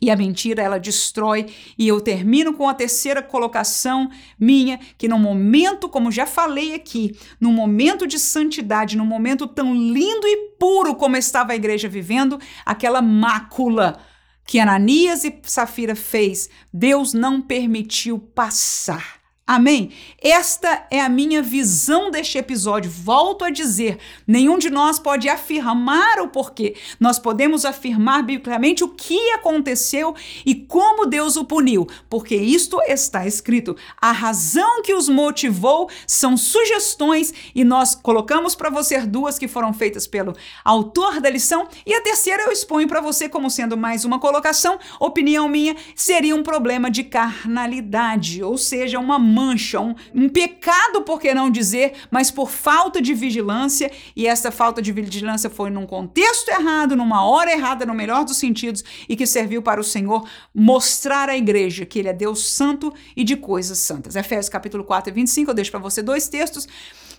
e 0.00 0.10
a 0.10 0.16
mentira 0.16 0.62
ela 0.62 0.78
destrói. 0.78 1.46
E 1.78 1.86
eu 1.88 2.00
termino 2.00 2.54
com 2.54 2.68
a 2.68 2.74
terceira 2.74 3.22
colocação 3.22 4.10
minha, 4.38 4.78
que 4.96 5.08
no 5.08 5.18
momento, 5.18 5.88
como 5.88 6.10
já 6.10 6.26
falei 6.26 6.74
aqui, 6.74 7.16
no 7.40 7.50
momento 7.52 8.06
de 8.06 8.18
santidade, 8.18 8.96
no 8.96 9.04
momento 9.04 9.46
tão 9.46 9.74
lindo 9.74 10.26
e 10.26 10.56
puro 10.58 10.94
como 10.94 11.16
estava 11.16 11.52
a 11.52 11.56
igreja 11.56 11.88
vivendo, 11.88 12.38
aquela 12.64 13.02
mácula 13.02 13.98
que 14.46 14.60
Ananias 14.60 15.24
e 15.24 15.40
Safira 15.42 15.96
fez, 15.96 16.48
Deus 16.72 17.12
não 17.12 17.42
permitiu 17.42 18.18
passar. 18.18 19.25
Amém? 19.48 19.92
Esta 20.20 20.88
é 20.90 21.00
a 21.00 21.08
minha 21.08 21.40
visão 21.40 22.10
deste 22.10 22.36
episódio. 22.36 22.90
Volto 22.90 23.44
a 23.44 23.50
dizer: 23.50 23.96
nenhum 24.26 24.58
de 24.58 24.68
nós 24.68 24.98
pode 24.98 25.28
afirmar 25.28 26.18
o 26.18 26.26
porquê. 26.26 26.74
Nós 26.98 27.20
podemos 27.20 27.64
afirmar 27.64 28.24
biblicamente 28.24 28.82
o 28.82 28.88
que 28.88 29.30
aconteceu 29.30 30.16
e 30.44 30.52
como 30.52 31.06
Deus 31.06 31.36
o 31.36 31.44
puniu, 31.44 31.86
porque 32.10 32.34
isto 32.34 32.82
está 32.88 33.24
escrito. 33.24 33.76
A 34.00 34.10
razão 34.10 34.82
que 34.82 34.92
os 34.92 35.08
motivou 35.08 35.88
são 36.08 36.36
sugestões 36.36 37.32
e 37.54 37.62
nós 37.62 37.94
colocamos 37.94 38.56
para 38.56 38.68
você 38.68 38.98
duas 39.06 39.38
que 39.38 39.46
foram 39.46 39.72
feitas 39.72 40.08
pelo 40.08 40.34
autor 40.64 41.20
da 41.20 41.30
lição 41.30 41.68
e 41.86 41.94
a 41.94 42.00
terceira 42.00 42.42
eu 42.42 42.50
exponho 42.50 42.88
para 42.88 43.00
você 43.00 43.28
como 43.28 43.48
sendo 43.48 43.76
mais 43.76 44.04
uma 44.04 44.18
colocação. 44.18 44.76
Opinião 44.98 45.48
minha 45.48 45.76
seria 45.94 46.34
um 46.34 46.42
problema 46.42 46.90
de 46.90 47.04
carnalidade, 47.04 48.42
ou 48.42 48.58
seja, 48.58 48.98
uma 48.98 49.20
mancha, 49.36 49.78
um, 49.78 49.94
um 50.14 50.28
pecado, 50.30 51.02
por 51.02 51.20
que 51.20 51.34
não 51.34 51.50
dizer, 51.50 51.92
mas 52.10 52.30
por 52.30 52.50
falta 52.50 53.02
de 53.02 53.12
vigilância, 53.12 53.92
e 54.16 54.26
essa 54.26 54.50
falta 54.50 54.80
de 54.80 54.90
vigilância 54.92 55.50
foi 55.50 55.68
num 55.68 55.84
contexto 55.84 56.48
errado, 56.48 56.96
numa 56.96 57.26
hora 57.26 57.52
errada, 57.52 57.84
no 57.84 57.92
melhor 57.92 58.24
dos 58.24 58.38
sentidos, 58.38 58.82
e 59.06 59.14
que 59.14 59.26
serviu 59.26 59.60
para 59.60 59.78
o 59.78 59.84
Senhor 59.84 60.26
mostrar 60.54 61.28
à 61.28 61.36
igreja 61.36 61.84
que 61.84 61.98
ele 61.98 62.08
é 62.08 62.14
Deus 62.14 62.46
santo 62.46 62.90
e 63.14 63.22
de 63.22 63.36
coisas 63.36 63.78
santas. 63.78 64.16
Efésios 64.16 64.48
capítulo 64.48 64.84
4 64.84 65.10
e 65.10 65.14
25, 65.14 65.50
eu 65.50 65.54
deixo 65.54 65.70
para 65.70 65.80
você 65.80 66.02
dois 66.02 66.28
textos 66.28 66.66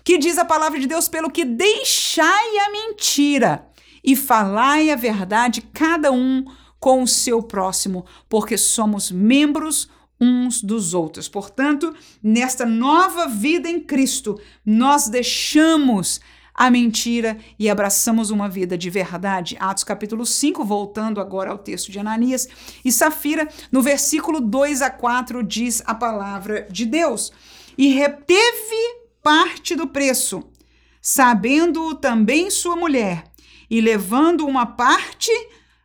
que 0.02 0.18
diz 0.18 0.38
a 0.38 0.44
palavra 0.44 0.80
de 0.80 0.86
Deus 0.86 1.08
pelo 1.08 1.30
que 1.30 1.44
deixai 1.44 2.58
a 2.66 2.72
mentira 2.72 3.68
e 4.02 4.16
falai 4.16 4.90
a 4.90 4.96
verdade 4.96 5.60
cada 5.72 6.10
um 6.10 6.44
com 6.80 7.02
o 7.02 7.08
seu 7.08 7.42
próximo, 7.42 8.06
porque 8.28 8.56
somos 8.56 9.10
membros 9.10 9.88
uns 10.20 10.62
dos 10.62 10.94
outros. 10.94 11.28
Portanto, 11.28 11.94
nesta 12.22 12.66
nova 12.66 13.26
vida 13.26 13.68
em 13.68 13.80
Cristo, 13.80 14.40
nós 14.64 15.08
deixamos 15.08 16.20
a 16.58 16.70
mentira 16.70 17.38
e 17.56 17.70
abraçamos 17.70 18.30
uma 18.30 18.48
vida 18.48 18.76
de 18.76 18.90
verdade. 18.90 19.56
Atos 19.60 19.84
capítulo 19.84 20.26
5, 20.26 20.64
voltando 20.64 21.20
agora 21.20 21.52
ao 21.52 21.58
texto 21.58 21.92
de 21.92 22.00
Ananias 22.00 22.48
e 22.84 22.90
Safira, 22.90 23.48
no 23.70 23.80
versículo 23.80 24.40
2 24.40 24.82
a 24.82 24.90
4 24.90 25.44
diz 25.44 25.82
a 25.86 25.94
palavra 25.94 26.66
de 26.68 26.84
Deus: 26.84 27.32
"E 27.76 27.88
reteve 27.88 28.98
parte 29.22 29.76
do 29.76 29.86
preço, 29.86 30.42
sabendo 31.00 31.94
também 31.94 32.50
sua 32.50 32.74
mulher, 32.74 33.22
e 33.70 33.80
levando 33.80 34.44
uma 34.44 34.66
parte 34.66 35.30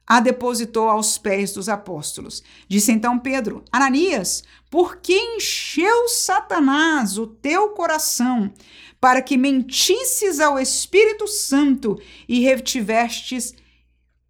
a 0.05 0.19
depositou 0.19 0.89
aos 0.89 1.17
pés 1.17 1.53
dos 1.53 1.69
apóstolos. 1.69 2.43
Disse 2.67 2.91
então 2.91 3.17
Pedro: 3.17 3.63
Ananias, 3.71 4.43
por 4.69 4.97
que 4.97 5.13
encheu 5.13 6.07
Satanás 6.09 7.17
o 7.17 7.27
teu 7.27 7.69
coração 7.69 8.53
para 8.99 9.21
que 9.21 9.37
mentisses 9.37 10.39
ao 10.39 10.59
Espírito 10.59 11.27
Santo 11.27 11.99
e 12.27 12.41
retivestes 12.41 13.53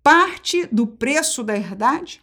parte 0.02 0.66
do 0.72 0.86
preço 0.86 1.44
da 1.44 1.56
herdade? 1.56 2.22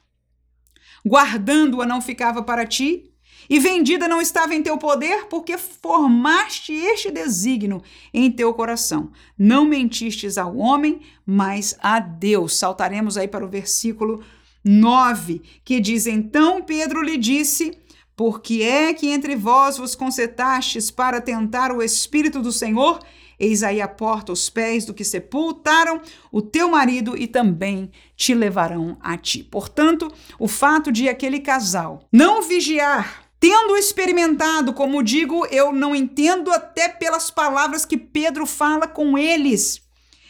Guardando-a 1.05 1.87
não 1.87 2.01
ficava 2.01 2.43
para 2.43 2.67
ti, 2.67 3.10
e 3.51 3.59
vendida 3.59 4.07
não 4.07 4.21
estava 4.21 4.55
em 4.55 4.63
teu 4.63 4.79
poder, 4.79 5.27
porque 5.27 5.59
formaste 5.59 6.73
este 6.73 7.11
desígnio 7.11 7.83
em 8.15 8.31
teu 8.31 8.55
coração. 8.55 9.11
Não 9.37 9.65
mentistes 9.65 10.39
ao 10.39 10.57
homem, 10.57 11.01
mas 11.27 11.77
a 11.83 11.99
Deus. 11.99 12.57
Saltaremos 12.57 13.19
aí 13.19 13.27
para 13.27 13.45
o 13.45 13.49
versículo 13.49 14.23
9, 14.65 15.43
que 15.65 15.81
diz: 15.81 16.07
Então 16.07 16.63
Pedro 16.63 17.03
lhe 17.03 17.17
disse. 17.17 17.77
Por 18.17 18.43
que 18.43 18.63
é 18.63 18.93
que 18.93 19.09
entre 19.09 19.35
vós 19.35 19.79
vos 19.79 19.95
concertastes 19.95 20.91
para 20.91 21.23
tentar 21.23 21.73
o 21.73 21.83
Espírito 21.83 22.43
do 22.43 22.53
Senhor? 22.53 23.01
Eis 23.39 23.63
aí 23.63 23.81
a 23.81 23.89
porta 23.89 24.31
os 24.31 24.51
pés 24.51 24.85
do 24.85 24.93
que 24.93 25.03
sepultaram 25.03 26.03
o 26.31 26.43
teu 26.43 26.69
marido 26.69 27.17
e 27.17 27.27
também 27.27 27.91
te 28.15 28.35
levarão 28.35 28.99
a 29.01 29.17
ti. 29.17 29.43
Portanto, 29.43 30.13
o 30.39 30.47
fato 30.47 30.93
de 30.93 31.09
aquele 31.09 31.41
casal 31.41 32.07
não 32.13 32.43
vigiar 32.43 33.30
Tendo 33.41 33.75
experimentado, 33.75 34.75
como 34.75 35.03
digo, 35.03 35.47
eu 35.47 35.73
não 35.73 35.97
entendo 35.97 36.53
até 36.53 36.91
pelas 36.91 37.31
palavras 37.31 37.87
que 37.87 37.97
Pedro 37.97 38.45
fala 38.45 38.87
com 38.87 39.17
eles, 39.17 39.81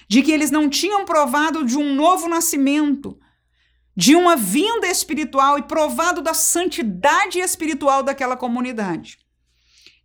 de 0.09 0.23
que 0.23 0.31
eles 0.31 0.53
não 0.53 0.69
tinham 0.69 1.05
provado 1.05 1.65
de 1.65 1.77
um 1.77 1.93
novo 1.93 2.29
nascimento, 2.29 3.19
de 3.97 4.15
uma 4.15 4.37
vinda 4.37 4.87
espiritual 4.87 5.59
e 5.59 5.63
provado 5.63 6.23
da 6.23 6.33
santidade 6.33 7.41
espiritual 7.41 8.05
daquela 8.05 8.37
comunidade. 8.37 9.19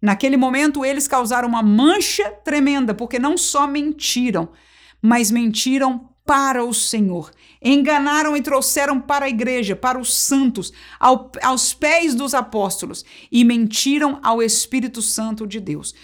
Naquele 0.01 0.35
momento, 0.35 0.83
eles 0.83 1.07
causaram 1.07 1.47
uma 1.47 1.61
mancha 1.61 2.31
tremenda, 2.43 2.95
porque 2.95 3.19
não 3.19 3.37
só 3.37 3.67
mentiram, 3.67 4.51
mas 4.99 5.29
mentiram 5.29 6.09
para 6.25 6.63
o 6.63 6.73
Senhor. 6.73 7.31
Enganaram 7.67 8.37
e 8.37 8.41
trouxeram 8.43 9.01
para 9.01 9.25
a 9.25 9.29
igreja, 9.29 9.75
para 9.75 9.97
os 9.97 10.13
santos, 10.13 10.71
ao, 10.99 11.31
aos 11.41 11.73
pés 11.73 12.13
dos 12.13 12.35
apóstolos 12.35 13.03
e 13.31 13.43
mentiram 13.43 14.19
ao 14.21 14.39
Espírito 14.43 15.01
Santo 15.01 15.47
de 15.47 15.59
Deus. 15.59 15.95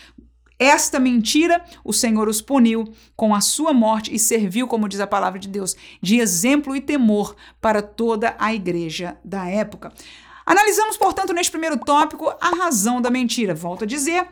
Esta 0.57 0.99
mentira 0.99 1.63
o 1.83 1.93
Senhor 1.93 2.27
os 2.27 2.41
puniu 2.41 2.91
com 3.15 3.33
a 3.35 3.41
sua 3.41 3.73
morte 3.73 4.13
e 4.13 4.17
serviu, 4.17 4.67
como 4.67 4.89
diz 4.89 4.99
a 4.99 5.07
palavra 5.07 5.39
de 5.39 5.47
Deus, 5.47 5.75
de 6.01 6.19
exemplo 6.19 6.75
e 6.75 6.81
temor 6.81 7.35
para 7.61 7.81
toda 7.81 8.35
a 8.39 8.53
igreja 8.53 9.17
da 9.23 9.47
época. 9.47 9.91
Analisamos, 10.45 10.97
portanto, 10.97 11.33
neste 11.33 11.51
primeiro 11.51 11.77
tópico, 11.77 12.31
a 12.41 12.55
razão 12.55 13.01
da 13.01 13.09
mentira. 13.09 13.53
Volto 13.53 13.83
a 13.83 13.87
dizer, 13.87 14.27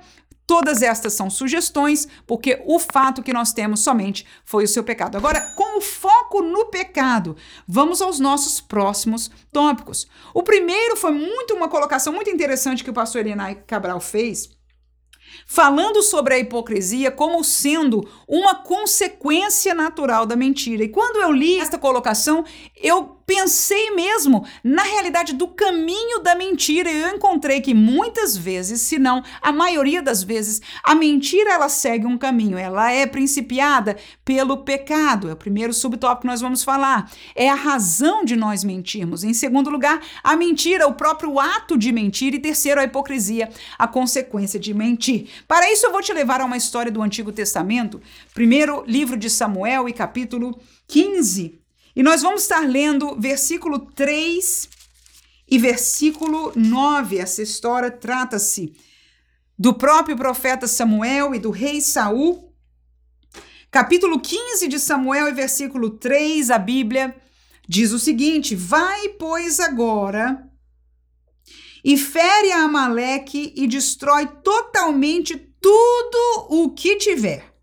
Todas 0.50 0.82
estas 0.82 1.14
são 1.14 1.30
sugestões, 1.30 2.08
porque 2.26 2.60
o 2.66 2.80
fato 2.80 3.22
que 3.22 3.32
nós 3.32 3.54
temos 3.54 3.82
somente 3.82 4.26
foi 4.44 4.64
o 4.64 4.68
seu 4.68 4.84
pecado. 4.84 5.16
Agora, 5.16 5.40
com 5.56 5.78
o 5.78 5.82
foco 5.82 6.42
no 6.42 6.66
pecado, 6.72 7.36
vamos 7.68 8.02
aos 8.02 8.20
nossos 8.20 8.60
próximos 8.60 9.30
tópicos. 9.52 10.08
O 10.34 10.42
primeiro 10.42 10.96
foi 10.96 11.12
muito 11.12 11.54
uma 11.54 11.70
colocação 11.70 12.12
muito 12.12 12.32
interessante 12.32 12.84
que 12.84 12.90
o 12.90 12.94
pastor 12.94 13.22
Elinai 13.22 13.62
Cabral 13.68 14.00
fez, 14.00 14.50
falando 15.46 16.02
sobre 16.02 16.34
a 16.34 16.40
hipocrisia 16.40 17.12
como 17.12 17.44
sendo 17.44 18.04
uma 18.28 18.56
consequência 18.56 19.76
natural 19.76 20.26
da 20.26 20.36
mentira. 20.36 20.84
E 20.84 20.90
quando 20.90 21.18
eu 21.18 21.32
li 21.32 21.60
esta 21.60 21.78
colocação, 21.78 22.44
eu 22.76 23.19
pensei 23.30 23.92
mesmo 23.92 24.44
na 24.64 24.82
realidade 24.82 25.36
do 25.36 25.48
caminho 25.48 26.18
da 26.24 26.34
mentira 26.34 26.90
e 26.90 27.00
eu 27.00 27.10
encontrei 27.10 27.62
que 27.62 27.76
muitas 27.76 28.36
vezes, 28.36 28.82
se 28.82 28.98
não 28.98 29.24
a 29.40 29.52
maioria 29.52 30.02
das 30.02 30.24
vezes, 30.24 30.60
a 30.84 30.96
mentira 30.96 31.52
ela 31.52 31.70
segue 31.70 32.08
um 32.08 32.18
caminho, 32.18 32.58
ela 32.58 32.92
é 32.92 33.06
principiada 33.06 33.98
pelo 34.26 34.64
pecado. 34.64 35.30
É 35.30 35.34
o 35.34 35.38
primeiro 35.38 35.72
subtópico 35.74 36.22
que 36.22 36.28
nós 36.28 36.42
vamos 36.42 36.64
falar. 36.64 37.12
É 37.36 37.48
a 37.48 37.54
razão 37.54 38.26
de 38.26 38.36
nós 38.36 38.64
mentirmos. 38.64 39.24
Em 39.24 39.34
segundo 39.36 39.70
lugar, 39.70 40.02
a 40.24 40.36
mentira, 40.36 40.88
o 40.88 40.96
próprio 40.96 41.40
ato 41.40 41.78
de 41.78 41.92
mentir 41.92 42.34
e 42.34 42.40
terceiro, 42.40 42.82
a 42.82 42.86
hipocrisia, 42.86 43.52
a 43.78 43.88
consequência 43.88 44.60
de 44.60 44.74
mentir. 44.74 45.30
Para 45.48 45.72
isso 45.72 45.86
eu 45.86 45.92
vou 45.92 46.02
te 46.02 46.12
levar 46.12 46.42
a 46.42 46.46
uma 46.46 46.58
história 46.58 46.92
do 46.92 47.04
Antigo 47.04 47.32
Testamento, 47.32 48.02
primeiro 48.34 48.84
livro 48.88 49.16
de 49.16 49.30
Samuel 49.30 49.88
e 49.88 49.94
capítulo 49.94 50.60
15, 50.88 51.59
e 52.00 52.02
nós 52.02 52.22
vamos 52.22 52.44
estar 52.44 52.62
lendo 52.62 53.20
versículo 53.20 53.78
3 53.78 54.70
e 55.52 55.58
versículo 55.58 56.54
9. 56.56 57.18
Essa 57.18 57.42
história 57.42 57.92
trata-se 57.92 58.74
do 59.58 59.74
próprio 59.74 60.16
profeta 60.16 60.66
Samuel 60.66 61.36
e 61.36 61.40
do 61.40 61.52
rei 61.52 61.82
Saul. 61.82 62.56
Capítulo 63.70 64.18
15 64.18 64.70
de 64.70 64.80
Samuel 64.80 65.28
e 65.28 65.34
versículo 65.34 65.90
3, 65.90 66.50
a 66.52 66.58
Bíblia 66.58 67.14
diz 67.68 67.92
o 67.92 68.00
seguinte: 68.00 68.56
Vai, 68.56 69.10
pois, 69.10 69.60
agora 69.60 70.50
e 71.84 71.98
fere 71.98 72.54
a 72.54 72.64
Amaleque 72.64 73.52
e 73.58 73.68
destrói 73.68 74.26
totalmente 74.42 75.36
tudo 75.60 76.48
o 76.50 76.70
que 76.70 76.96
tiver, 76.96 77.54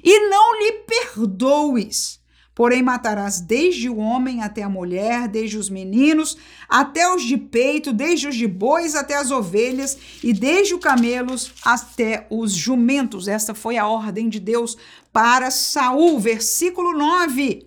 e 0.00 0.28
não 0.28 0.60
lhe 0.60 0.72
perdoes 0.86 2.19
Porém, 2.60 2.82
matarás 2.82 3.40
desde 3.40 3.88
o 3.88 3.96
homem 3.96 4.42
até 4.42 4.62
a 4.62 4.68
mulher, 4.68 5.26
desde 5.28 5.56
os 5.56 5.70
meninos 5.70 6.36
até 6.68 7.10
os 7.10 7.22
de 7.22 7.38
peito, 7.38 7.90
desde 7.90 8.28
os 8.28 8.36
de 8.36 8.46
bois 8.46 8.94
até 8.94 9.14
as 9.14 9.30
ovelhas, 9.30 9.96
e 10.22 10.34
desde 10.34 10.74
os 10.74 10.80
camelos 10.80 11.54
até 11.64 12.26
os 12.28 12.52
jumentos. 12.52 13.28
Esta 13.28 13.54
foi 13.54 13.78
a 13.78 13.86
ordem 13.86 14.28
de 14.28 14.38
Deus 14.38 14.76
para 15.10 15.50
Saul. 15.50 16.20
Versículo 16.20 16.92
9. 16.92 17.66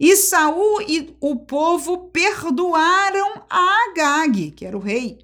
E 0.00 0.16
Saul 0.16 0.80
e 0.80 1.14
o 1.20 1.36
povo 1.36 2.08
perdoaram 2.08 3.42
a 3.50 3.90
Agag, 3.90 4.52
que 4.52 4.64
era 4.64 4.78
o 4.78 4.80
rei, 4.80 5.18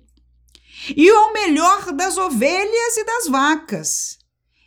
e 0.95 1.11
o 1.11 1.33
melhor 1.33 1.93
das 1.95 2.19
ovelhas 2.19 2.99
e 2.99 3.05
das 3.07 3.27
vacas 3.27 4.18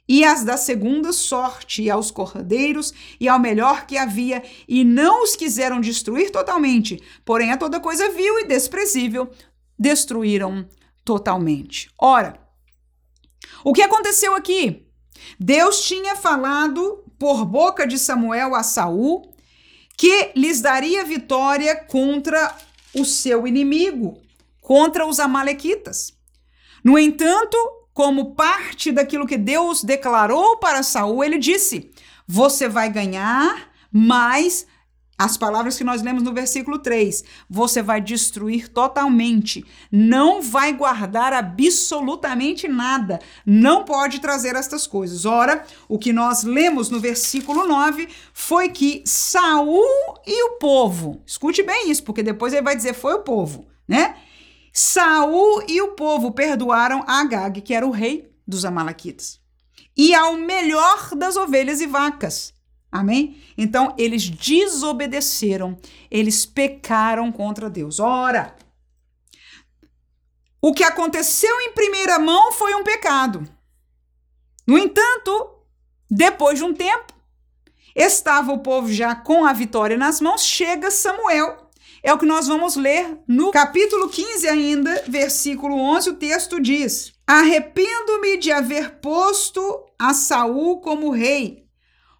e 0.08 0.24
as 0.24 0.44
da 0.44 0.58
segunda 0.58 1.14
sorte, 1.14 1.90
aos 1.90 2.12
cordeiros, 2.12 2.94
e 3.20 3.28
ao 3.28 3.40
melhor 3.40 3.86
que 3.86 3.98
havia, 3.98 4.44
e 4.68 4.84
não 4.84 5.24
os 5.24 5.36
quiseram 5.36 5.80
destruir 5.80 6.32
totalmente, 6.32 7.02
porém 7.24 7.52
a 7.52 7.58
toda 7.58 7.80
coisa 7.80 8.10
vil 8.12 8.40
e 8.40 8.46
desprezível 8.46 9.32
destruíram 9.78 10.68
totalmente. 11.04 11.90
Ora, 11.98 12.40
o 13.64 13.74
que 13.74 13.82
aconteceu 13.82 14.36
aqui? 14.36 14.88
Deus 15.40 15.82
tinha 15.86 16.16
falado 16.16 17.04
por 17.18 17.46
boca 17.46 17.86
de 17.86 17.98
Samuel 17.98 18.56
a 18.56 18.64
Saul 18.64 19.32
que 19.98 20.32
lhes 20.36 20.62
daria 20.62 21.04
vitória 21.04 21.76
contra 21.76 22.56
o 22.94 23.06
seu 23.06 23.46
inimigo, 23.46 24.20
contra 24.60 25.06
os 25.06 25.20
amalequitas. 25.20 26.14
No 26.84 26.98
entanto, 26.98 27.58
como 28.02 28.34
parte 28.34 28.92
daquilo 28.92 29.28
que 29.28 29.38
Deus 29.38 29.84
declarou 29.84 30.58
para 30.58 30.82
Saul, 30.82 31.24
ele 31.24 31.38
disse: 31.38 31.92
Você 32.26 32.68
vai 32.68 32.90
ganhar, 32.90 33.70
mas 33.92 34.66
as 35.16 35.38
palavras 35.38 35.78
que 35.78 35.84
nós 35.84 36.02
lemos 36.02 36.24
no 36.24 36.34
versículo 36.34 36.80
3, 36.80 37.24
você 37.48 37.80
vai 37.80 38.02
destruir 38.02 38.70
totalmente, 38.70 39.64
não 39.92 40.42
vai 40.42 40.74
guardar 40.74 41.32
absolutamente 41.32 42.68
nada, 42.68 43.20
não 43.46 43.86
pode 43.86 44.20
trazer 44.20 44.56
estas 44.56 44.88
coisas. 44.88 45.24
Ora, 45.24 45.64
o 45.88 46.00
que 46.00 46.12
nós 46.12 46.42
lemos 46.42 46.90
no 46.90 47.00
versículo 47.00 47.68
9 47.68 48.10
foi 48.34 48.70
que 48.70 49.04
Saul 49.06 49.86
e 50.26 50.44
o 50.46 50.58
povo, 50.58 51.22
escute 51.24 51.62
bem 51.62 51.92
isso, 51.92 52.04
porque 52.04 52.24
depois 52.24 52.52
ele 52.52 52.64
vai 52.64 52.76
dizer 52.76 52.96
foi 52.96 53.14
o 53.14 53.20
povo, 53.20 53.68
né? 53.88 54.16
Saul 54.72 55.64
e 55.68 55.82
o 55.82 55.90
povo 55.90 56.32
perdoaram 56.32 57.04
Agag, 57.06 57.62
que 57.62 57.74
era 57.74 57.86
o 57.86 57.92
rei 57.92 58.34
dos 58.48 58.64
amalequitas, 58.64 59.40
e 59.96 60.16
ao 60.16 60.36
melhor 60.36 61.14
das 61.16 61.36
ovelhas 61.36 61.82
e 61.82 61.88
vacas. 61.88 62.54
Amém? 62.92 63.42
Então 63.58 63.94
eles 63.98 64.30
desobedeceram, 64.30 65.78
eles 66.10 66.46
pecaram 66.46 67.32
contra 67.32 67.70
Deus. 67.70 68.00
Ora, 68.00 68.56
o 70.62 70.74
que 70.74 70.84
aconteceu 70.84 71.60
em 71.62 71.74
primeira 71.74 72.20
mão 72.20 72.52
foi 72.52 72.76
um 72.76 72.84
pecado. 72.84 73.48
No 74.68 74.78
entanto, 74.78 75.60
depois 76.10 76.60
de 76.60 76.66
um 76.66 76.74
tempo, 76.74 77.14
estava 77.96 78.52
o 78.52 78.60
povo 78.60 78.92
já 78.92 79.16
com 79.16 79.46
a 79.46 79.54
vitória 79.54 79.98
nas 79.98 80.22
mãos, 80.22 80.44
chega 80.44 80.92
Samuel 80.92 81.61
é 82.04 82.12
o 82.12 82.18
que 82.18 82.26
nós 82.26 82.48
vamos 82.48 82.76
ler 82.76 83.20
no 83.28 83.52
capítulo 83.52 84.10
15 84.10 84.48
ainda, 84.48 85.04
versículo 85.08 85.76
11, 85.76 86.10
o 86.10 86.16
texto 86.16 86.60
diz: 86.60 87.14
Arrependo-me 87.28 88.38
de 88.38 88.52
haver 88.52 89.00
posto 89.00 89.86
a 90.00 90.14
Saul 90.14 90.82
como 90.82 91.12
rei, 91.12 91.66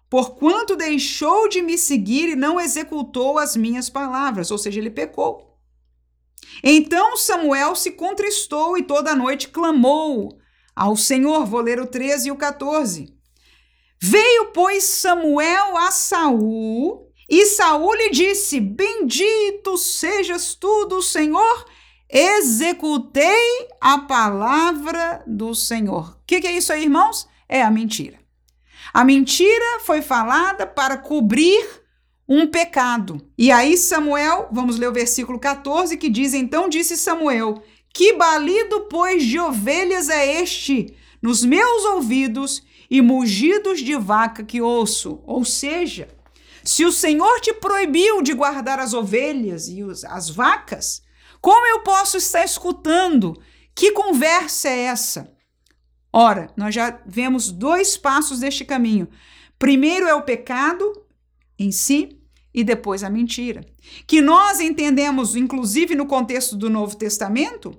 porquanto 0.08 0.76
deixou 0.76 1.48
de 1.48 1.60
me 1.60 1.76
seguir 1.76 2.28
e 2.28 2.36
não 2.36 2.60
executou 2.60 3.38
as 3.38 3.56
minhas 3.56 3.90
palavras, 3.90 4.50
ou 4.52 4.58
seja, 4.58 4.78
ele 4.78 4.90
pecou. 4.90 5.58
Então 6.62 7.16
Samuel 7.16 7.74
se 7.74 7.92
contristou 7.92 8.78
e 8.78 8.82
toda 8.82 9.10
a 9.10 9.16
noite 9.16 9.48
clamou 9.48 10.38
ao 10.76 10.96
Senhor. 10.96 11.44
Vou 11.44 11.60
ler 11.60 11.80
o 11.80 11.86
13 11.86 12.28
e 12.28 12.32
o 12.32 12.36
14. 12.36 13.16
Veio, 14.00 14.46
pois, 14.52 14.84
Samuel 14.84 15.76
a 15.76 15.90
Saul 15.90 17.11
e 17.34 17.46
Saul 17.46 17.94
lhe 17.94 18.10
disse: 18.10 18.60
Bendito 18.60 19.78
sejas 19.78 20.54
tu 20.54 20.84
do 20.84 21.00
Senhor, 21.00 21.64
executei 22.06 23.68
a 23.80 24.00
palavra 24.00 25.24
do 25.26 25.54
Senhor. 25.54 26.10
O 26.10 26.16
que, 26.26 26.42
que 26.42 26.46
é 26.46 26.52
isso 26.52 26.74
aí, 26.74 26.82
irmãos? 26.82 27.26
É 27.48 27.62
a 27.62 27.70
mentira. 27.70 28.18
A 28.92 29.02
mentira 29.02 29.80
foi 29.80 30.02
falada 30.02 30.66
para 30.66 30.98
cobrir 30.98 31.66
um 32.28 32.46
pecado. 32.46 33.26
E 33.38 33.50
aí, 33.50 33.78
Samuel, 33.78 34.48
vamos 34.52 34.78
ler 34.78 34.88
o 34.88 34.92
versículo 34.92 35.38
14 35.38 35.96
que 35.96 36.10
diz: 36.10 36.34
Então 36.34 36.68
disse 36.68 36.98
Samuel: 36.98 37.62
Que 37.94 38.12
balido, 38.12 38.88
pois, 38.90 39.24
de 39.24 39.38
ovelhas 39.38 40.10
é 40.10 40.42
este 40.42 40.94
nos 41.22 41.42
meus 41.42 41.86
ouvidos 41.86 42.62
e 42.90 43.00
mugidos 43.00 43.80
de 43.80 43.96
vaca 43.96 44.44
que 44.44 44.60
ouço? 44.60 45.22
Ou 45.24 45.46
seja, 45.46 46.08
se 46.64 46.84
o 46.84 46.92
Senhor 46.92 47.40
te 47.40 47.52
proibiu 47.54 48.22
de 48.22 48.32
guardar 48.32 48.78
as 48.78 48.94
ovelhas 48.94 49.68
e 49.68 49.82
os, 49.82 50.04
as 50.04 50.30
vacas, 50.30 51.02
como 51.40 51.66
eu 51.66 51.80
posso 51.80 52.16
estar 52.16 52.44
escutando? 52.44 53.40
Que 53.74 53.92
conversa 53.92 54.68
é 54.68 54.82
essa? 54.82 55.32
Ora, 56.12 56.52
nós 56.56 56.74
já 56.74 57.00
vemos 57.06 57.50
dois 57.50 57.96
passos 57.96 58.40
deste 58.40 58.64
caminho. 58.64 59.08
Primeiro 59.58 60.06
é 60.06 60.14
o 60.14 60.22
pecado 60.22 60.92
em 61.58 61.72
si 61.72 62.20
e 62.52 62.62
depois 62.62 63.02
a 63.02 63.10
mentira. 63.10 63.64
Que 64.06 64.20
nós 64.20 64.60
entendemos, 64.60 65.34
inclusive 65.34 65.94
no 65.94 66.06
contexto 66.06 66.54
do 66.54 66.68
Novo 66.68 66.96
Testamento, 66.96 67.76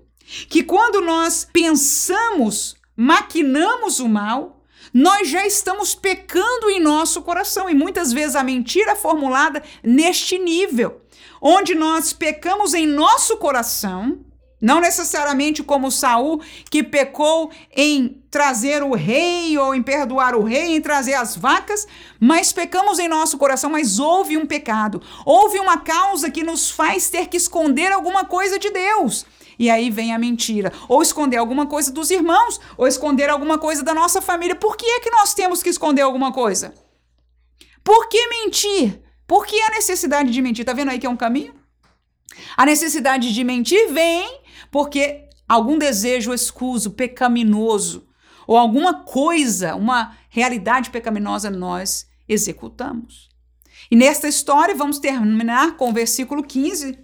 que 0.49 0.63
quando 0.63 0.99
nós 1.01 1.47
pensamos, 1.53 2.75
maquinamos 2.95 3.99
o 3.99 4.09
mal, 4.09 4.62
nós 4.93 5.27
já 5.27 5.45
estamos 5.45 5.95
pecando 5.95 6.69
em 6.69 6.79
nosso 6.79 7.21
coração 7.23 7.69
e 7.69 7.73
muitas 7.73 8.13
vezes 8.13 8.35
a 8.35 8.43
mentira 8.43 8.91
é 8.91 8.95
formulada 8.95 9.63
neste 9.83 10.37
nível, 10.37 11.01
onde 11.41 11.73
nós 11.73 12.13
pecamos 12.13 12.73
em 12.73 12.85
nosso 12.85 13.37
coração, 13.37 14.19
Não 14.61 14.79
necessariamente 14.79 15.61
como 15.61 15.91
Saul, 15.91 16.39
que 16.71 16.81
pecou 16.81 17.51
em 17.75 18.23
trazer 18.31 18.81
o 18.81 18.93
rei 18.93 19.57
ou 19.57 19.75
em 19.75 19.83
perdoar 19.83 20.35
o 20.35 20.43
rei, 20.43 20.77
em 20.77 20.79
trazer 20.79 21.15
as 21.15 21.35
vacas, 21.35 21.85
mas 22.17 22.53
pecamos 22.53 22.97
em 22.97 23.09
nosso 23.09 23.37
coração, 23.37 23.69
mas 23.69 23.99
houve 23.99 24.37
um 24.37 24.45
pecado. 24.45 25.01
Houve 25.25 25.59
uma 25.59 25.79
causa 25.79 26.31
que 26.31 26.43
nos 26.43 26.71
faz 26.71 27.09
ter 27.09 27.27
que 27.27 27.35
esconder 27.35 27.91
alguma 27.91 28.23
coisa 28.23 28.57
de 28.57 28.69
Deus. 28.71 29.25
E 29.63 29.69
aí 29.69 29.89
vem 29.89 30.13
a 30.13 30.19
mentira. 30.19 30.73
Ou 30.89 31.01
esconder 31.01 31.37
alguma 31.37 31.65
coisa 31.65 31.89
dos 31.89 32.11
irmãos, 32.11 32.59
ou 32.75 32.85
esconder 32.85 33.29
alguma 33.29 33.57
coisa 33.57 33.81
da 33.81 33.93
nossa 33.93 34.21
família. 34.21 34.57
Por 34.57 34.75
que 34.75 34.85
é 34.85 34.99
que 34.99 35.09
nós 35.09 35.33
temos 35.33 35.63
que 35.63 35.69
esconder 35.69 36.01
alguma 36.01 36.33
coisa? 36.33 36.73
Por 37.81 38.09
que 38.09 38.27
mentir? 38.27 39.01
Por 39.25 39.45
que 39.45 39.57
a 39.61 39.69
necessidade 39.69 40.31
de 40.31 40.41
mentir? 40.41 40.65
Tá 40.65 40.73
vendo 40.73 40.91
aí 40.91 40.99
que 40.99 41.05
é 41.05 41.09
um 41.09 41.15
caminho? 41.15 41.55
A 42.57 42.65
necessidade 42.65 43.33
de 43.33 43.41
mentir 43.41 43.93
vem 43.93 44.41
porque 44.69 45.29
algum 45.47 45.77
desejo 45.77 46.33
escuso, 46.33 46.91
pecaminoso, 46.91 48.05
ou 48.45 48.57
alguma 48.57 49.05
coisa, 49.05 49.75
uma 49.75 50.13
realidade 50.27 50.89
pecaminosa 50.89 51.49
nós 51.49 52.05
executamos. 52.27 53.29
E 53.89 53.95
nesta 53.95 54.27
história 54.27 54.75
vamos 54.75 54.99
terminar 54.99 55.77
com 55.77 55.89
o 55.89 55.93
versículo 55.93 56.43
15, 56.43 56.99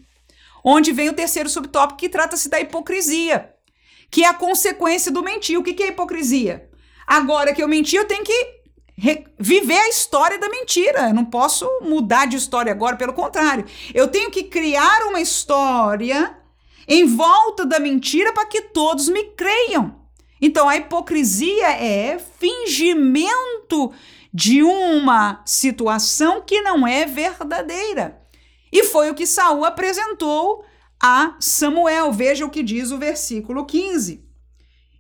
onde 0.64 0.92
vem 0.92 1.10
o 1.10 1.14
terceiro 1.14 1.50
subtópico 1.50 2.00
que 2.00 2.10
trata-se 2.10 2.50
da 2.50 2.60
hipocrisia, 2.60 3.54
que 4.10 4.24
é 4.24 4.28
a 4.28 4.34
consequência 4.34 5.12
do 5.12 5.24
mentir. 5.24 5.58
O 5.58 5.64
que 5.64 5.82
é 5.84 5.88
hipocrisia? 5.88 6.70
Agora 7.06 7.54
que 7.54 7.62
eu 7.62 7.68
menti, 7.68 7.96
eu 7.96 8.06
tenho 8.06 8.24
que 8.24 8.60
viver 9.40 9.78
a 9.78 9.90
história 9.90 10.38
da 10.38 10.50
mentira. 10.50 11.10
Eu 11.10 11.14
não 11.14 11.26
posso 11.26 11.68
mudar 11.82 12.28
de 12.28 12.36
história 12.38 12.72
agora, 12.72 12.96
pelo 12.96 13.14
contrário. 13.14 13.66
Eu 13.94 14.08
tenho 14.08 14.30
que 14.30 14.44
criar 14.44 15.08
uma 15.08 15.22
história 15.22 16.38
em 16.88 17.06
volta 17.06 17.66
da 17.66 17.80
mentira 17.80 18.34
para 18.34 18.46
que 18.46 18.62
todos 18.62 19.08
me 19.08 19.24
creiam. 19.36 20.00
Então 20.42 20.70
a 20.70 20.78
hipocrisia 20.78 21.70
é 21.72 22.18
fingimento 22.18 23.92
de 24.34 24.64
uma 24.64 25.42
situação 25.46 26.42
que 26.42 26.62
não 26.62 26.88
é 26.88 27.06
verdadeira. 27.06 28.22
E 28.72 28.84
foi 28.84 29.10
o 29.10 29.16
que 29.16 29.26
Saul 29.26 29.66
apresentou 29.66 30.64
a 31.02 31.36
Samuel. 31.40 32.12
Veja 32.12 32.46
o 32.46 32.50
que 32.50 32.62
diz 32.62 32.92
o 32.92 32.98
versículo 32.98 33.66
15. 33.66 34.24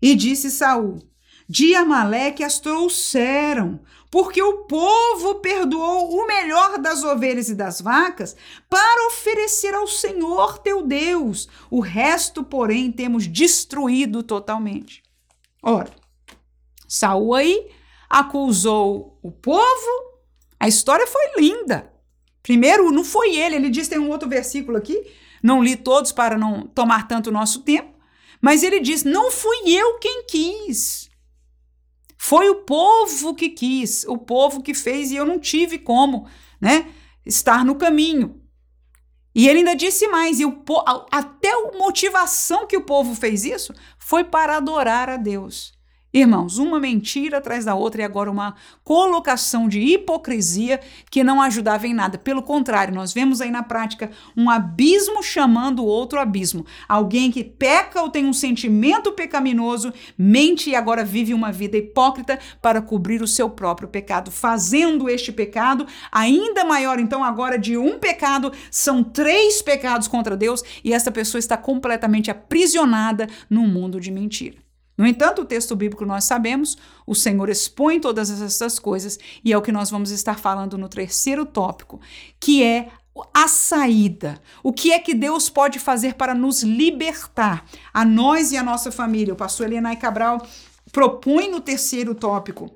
E 0.02 0.16
disse 0.16 0.50
Saul: 0.50 1.00
De 1.48 1.76
Amaleque 1.76 2.44
as 2.44 2.60
trouxeram, 2.60 3.82
porque 4.10 4.42
o 4.42 4.66
povo 4.66 5.36
perdoou 5.36 6.14
o 6.14 6.26
melhor 6.26 6.80
das 6.80 7.04
ovelhas 7.04 7.50
e 7.50 7.56
das 7.56 7.82
vacas 7.82 8.36
para 8.70 9.08
oferecer 9.08 9.74
ao 9.76 9.88
Senhor 9.88 10.60
teu 10.60 10.82
Deus. 10.82 11.48
O 11.70 11.80
resto, 11.80 12.44
porém, 12.44 12.92
temos 12.92 13.28
destruído 13.28 14.24
totalmente. 14.24 15.04
Ora, 15.62 15.92
Saul 16.88 17.36
aí 17.36 17.70
acusou 18.10 19.20
o 19.22 19.32
povo. 19.32 20.20
A 20.60 20.68
história 20.68 21.06
foi 21.06 21.42
linda. 21.42 21.94
Primeiro, 22.50 22.90
não 22.90 23.04
foi 23.04 23.36
ele, 23.36 23.58
ele 23.58 23.70
diz, 23.70 23.88
tem 23.88 24.00
um 24.00 24.10
outro 24.10 24.28
versículo 24.28 24.76
aqui, 24.76 25.06
não 25.42 25.64
li 25.64 25.76
todos 25.76 26.12
para 26.12 26.36
não 26.36 26.66
tomar 26.66 27.08
tanto 27.08 27.32
nosso 27.32 27.62
tempo, 27.62 27.94
mas 28.42 28.64
ele 28.64 28.80
diz: 28.80 29.04
Não 29.04 29.30
fui 29.30 29.56
eu 29.68 30.00
quem 30.00 30.24
quis. 30.26 31.12
Foi 32.18 32.50
o 32.50 32.64
povo 32.64 33.36
que 33.36 33.50
quis, 33.50 34.04
o 34.06 34.18
povo 34.18 34.64
que 34.64 34.74
fez 34.74 35.12
e 35.12 35.16
eu 35.16 35.26
não 35.26 35.38
tive 35.38 35.78
como, 35.78 36.28
né, 36.60 36.88
estar 37.24 37.64
no 37.64 37.76
caminho. 37.76 38.42
E 39.36 39.48
ele 39.48 39.60
ainda 39.60 39.76
disse 39.76 40.08
mais, 40.08 40.40
e 40.40 40.46
o, 40.46 40.64
até 41.12 41.52
a 41.52 41.78
motivação 41.78 42.66
que 42.66 42.76
o 42.76 42.84
povo 42.84 43.14
fez 43.14 43.46
isso 43.46 43.76
foi 44.00 44.24
para 44.24 44.58
adorar 44.58 45.08
a 45.08 45.18
Deus. 45.18 45.79
Irmãos, 46.12 46.58
uma 46.58 46.80
mentira 46.80 47.38
atrás 47.38 47.65
da 47.65 47.76
outra 47.76 48.02
e 48.02 48.04
agora 48.04 48.32
uma 48.32 48.56
colocação 48.84 49.69
de 49.69 49.80
hipocrisia 49.80 50.80
que 51.12 51.24
não 51.24 51.39
ajudava 51.39 51.86
em 51.86 51.93
nada. 51.93 52.17
Pelo 52.17 52.41
contrário, 52.41 52.95
nós 52.95 53.13
vemos 53.13 53.41
aí 53.41 53.52
na 53.52 53.62
prática 53.62 54.10
um 54.36 54.50
abismo 54.50 55.22
chamando 55.22 55.86
outro 55.86 56.19
abismo. 56.19 56.65
Alguém 56.88 57.30
que 57.30 57.43
peca 57.43 58.02
ou 58.02 58.10
tem 58.10 58.26
um 58.26 58.34
sentimento 58.34 59.12
pecaminoso, 59.12 59.93
mente 60.17 60.72
e 60.72 60.76
agora 60.76 61.06
vive 61.06 61.32
uma 61.32 61.52
vida 61.52 61.78
hipócrita 61.78 62.39
para 62.60 62.82
cobrir 62.82 63.22
o 63.22 63.28
seu 63.28 63.48
próprio 63.48 63.88
pecado, 63.88 64.32
fazendo 64.32 65.08
este 65.08 65.32
pecado 65.32 65.86
ainda 66.12 66.65
maior. 66.65 67.00
Então, 67.00 67.24
agora 67.24 67.56
de 67.56 67.78
um 67.78 68.00
pecado, 68.00 68.52
são 68.72 69.04
três 69.04 69.62
pecados 69.62 70.08
contra 70.08 70.36
Deus 70.36 70.63
e 70.84 70.91
essa 70.91 71.12
pessoa 71.12 71.38
está 71.38 71.56
completamente 71.56 72.32
aprisionada 72.32 73.28
no 73.48 73.62
mundo 73.67 74.00
de 74.00 74.12
mentira. 74.12 74.69
No 75.00 75.08
entanto, 75.08 75.44
o 75.44 75.46
texto 75.46 75.78
bíblico 75.78 76.06
nós 76.06 76.26
sabemos, 76.26 76.78
o 77.08 77.16
Senhor 77.16 77.48
expõe 77.48 78.02
todas 78.02 78.30
essas 78.30 78.78
coisas 78.78 79.18
e 79.46 79.54
é 79.54 79.58
o 79.58 79.62
que 79.62 79.72
nós 79.72 79.90
vamos 79.90 80.12
estar 80.12 80.38
falando 80.38 80.78
no 80.78 80.90
terceiro 80.90 81.46
tópico, 81.46 82.02
que 82.38 82.62
é 82.62 82.90
a 83.34 83.48
saída. 83.48 84.42
O 84.62 84.74
que 84.74 84.92
é 84.92 85.00
que 85.00 85.14
Deus 85.14 85.50
pode 85.50 85.80
fazer 85.80 86.16
para 86.16 86.36
nos 86.36 86.64
libertar, 86.64 87.64
a 87.94 88.04
nós 88.04 88.52
e 88.52 88.58
a 88.58 88.64
nossa 88.64 88.92
família? 88.92 89.34
O 89.34 89.38
pastor 89.38 89.68
Elenai 89.68 89.96
Cabral 89.96 90.46
propõe 90.92 91.50
no 91.50 91.62
terceiro 91.62 92.14
tópico, 92.14 92.70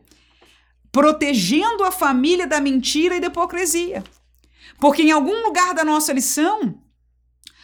protegendo 0.94 1.84
a 1.84 1.92
família 1.92 2.48
da 2.48 2.62
mentira 2.62 3.18
e 3.18 3.20
da 3.20 3.28
hipocrisia. 3.28 4.02
Porque 4.80 5.02
em 5.02 5.12
algum 5.12 5.44
lugar 5.44 5.74
da 5.74 5.84
nossa 5.84 6.14
lição, 6.14 6.74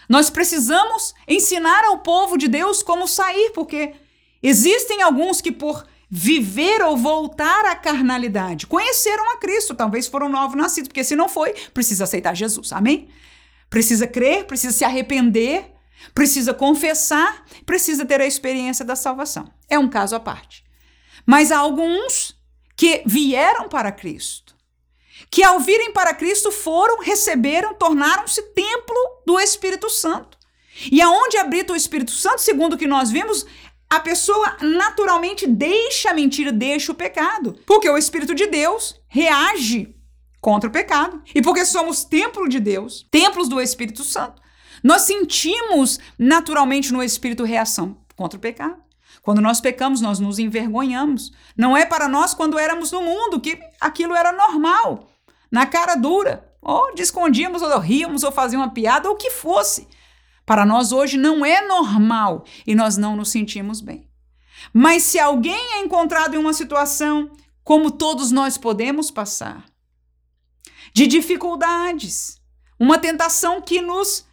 nós 0.09 0.29
precisamos 0.29 1.13
ensinar 1.25 1.85
ao 1.85 1.99
povo 1.99 2.37
de 2.37 2.49
Deus 2.49 2.83
como 2.83 3.07
sair, 3.07 3.51
porque 3.51 3.95
Existem 4.41 5.01
alguns 5.01 5.41
que, 5.41 5.51
por 5.51 5.85
viver 6.09 6.81
ou 6.81 6.97
voltar 6.97 7.65
à 7.65 7.75
carnalidade, 7.75 8.65
conheceram 8.65 9.31
a 9.31 9.37
Cristo, 9.37 9.75
talvez 9.75 10.07
foram 10.07 10.27
novos 10.27 10.57
nascidos, 10.57 10.87
porque 10.87 11.03
se 11.03 11.15
não 11.15 11.29
foi, 11.29 11.53
precisa 11.73 12.05
aceitar 12.05 12.35
Jesus, 12.35 12.73
amém? 12.73 13.09
Precisa 13.69 14.07
crer, 14.07 14.45
precisa 14.45 14.75
se 14.75 14.83
arrepender, 14.83 15.71
precisa 16.15 16.53
confessar, 16.53 17.45
precisa 17.65 18.05
ter 18.05 18.19
a 18.19 18.25
experiência 18.25 18.83
da 18.83 18.95
salvação. 18.95 19.51
É 19.69 19.77
um 19.77 19.87
caso 19.87 20.15
à 20.15 20.19
parte. 20.19 20.63
Mas 21.25 21.51
há 21.51 21.59
alguns 21.59 22.35
que 22.75 23.03
vieram 23.05 23.69
para 23.69 23.91
Cristo, 23.91 24.55
que 25.29 25.43
ao 25.43 25.59
virem 25.59 25.91
para 25.91 26.13
Cristo 26.13 26.51
foram, 26.51 27.01
receberam, 27.01 27.75
tornaram-se 27.75 28.41
templo 28.53 28.95
do 29.27 29.39
Espírito 29.39 29.89
Santo. 29.89 30.39
E 30.91 31.01
aonde 31.01 31.37
habita 31.37 31.73
o 31.73 31.75
Espírito 31.75 32.11
Santo, 32.11 32.41
segundo 32.41 32.73
o 32.73 32.77
que 32.77 32.87
nós 32.87 33.11
vimos, 33.11 33.45
a 33.89 33.99
pessoa 33.99 34.55
naturalmente 34.61 35.47
deixa 35.47 36.11
a 36.11 36.13
mentira, 36.13 36.51
deixa 36.51 36.91
o 36.91 36.95
pecado. 36.95 37.57
Porque 37.65 37.89
o 37.89 37.97
Espírito 37.97 38.35
de 38.35 38.45
Deus 38.45 38.95
reage 39.07 39.95
contra 40.39 40.69
o 40.69 40.71
pecado. 40.71 41.21
E 41.33 41.41
porque 41.41 41.65
somos 41.65 42.03
templo 42.03 42.47
de 42.47 42.59
Deus, 42.59 43.07
templos 43.09 43.49
do 43.49 43.59
Espírito 43.59 44.03
Santo, 44.03 44.41
nós 44.83 45.01
sentimos 45.01 45.99
naturalmente 46.17 46.93
no 46.93 47.03
Espírito 47.03 47.43
reação 47.43 47.97
contra 48.15 48.37
o 48.37 48.41
pecado. 48.41 48.77
Quando 49.21 49.41
nós 49.41 49.59
pecamos, 49.59 50.01
nós 50.01 50.19
nos 50.19 50.39
envergonhamos. 50.39 51.31
Não 51.57 51.75
é 51.75 51.85
para 51.85 52.07
nós 52.07 52.33
quando 52.33 52.57
éramos 52.57 52.91
no 52.91 53.01
mundo, 53.01 53.39
que 53.39 53.59
aquilo 53.81 54.15
era 54.15 54.31
normal, 54.31 55.09
na 55.51 55.65
cara 55.65 55.95
dura. 55.95 56.47
Ou 56.61 56.93
escondíamos, 56.97 57.61
ou 57.61 57.79
ríamos, 57.79 58.23
ou 58.23 58.31
fazíamos 58.31 58.67
uma 58.67 58.73
piada, 58.73 59.09
ou 59.09 59.15
o 59.15 59.17
que 59.17 59.31
fosse. 59.31 59.87
Para 60.49 60.65
nós 60.65 60.91
hoje 60.91 61.15
não 61.15 61.45
é 61.45 61.61
normal 61.67 62.43
e 62.65 62.73
nós 62.73 62.97
não 62.97 63.15
nos 63.15 63.29
sentimos 63.29 63.81
bem. 63.81 64.09
Mas 64.73 65.03
se 65.03 65.19
alguém 65.19 65.73
é 65.73 65.81
encontrado 65.81 66.33
em 66.33 66.39
uma 66.39 66.53
situação 66.53 67.29
como 67.63 67.91
todos 67.91 68.31
nós 68.31 68.57
podemos 68.57 69.11
passar, 69.11 69.63
de 70.91 71.05
dificuldades, 71.05 72.41
uma 72.79 72.97
tentação 72.97 73.61
que 73.61 73.79
nos 73.79 74.25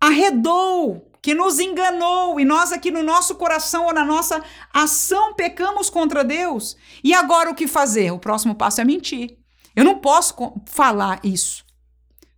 arredou, 0.00 1.08
que 1.22 1.34
nos 1.34 1.60
enganou, 1.60 2.40
e 2.40 2.44
nós 2.44 2.72
aqui 2.72 2.90
no 2.90 3.04
nosso 3.04 3.36
coração 3.36 3.86
ou 3.86 3.94
na 3.94 4.04
nossa 4.04 4.42
ação 4.74 5.34
pecamos 5.34 5.88
contra 5.88 6.24
Deus, 6.24 6.76
e 7.04 7.14
agora 7.14 7.48
o 7.48 7.54
que 7.54 7.68
fazer? 7.68 8.10
O 8.10 8.18
próximo 8.18 8.56
passo 8.56 8.80
é 8.80 8.84
mentir. 8.84 9.38
Eu 9.76 9.84
não 9.84 10.00
posso 10.00 10.34
falar 10.66 11.20
isso. 11.22 11.64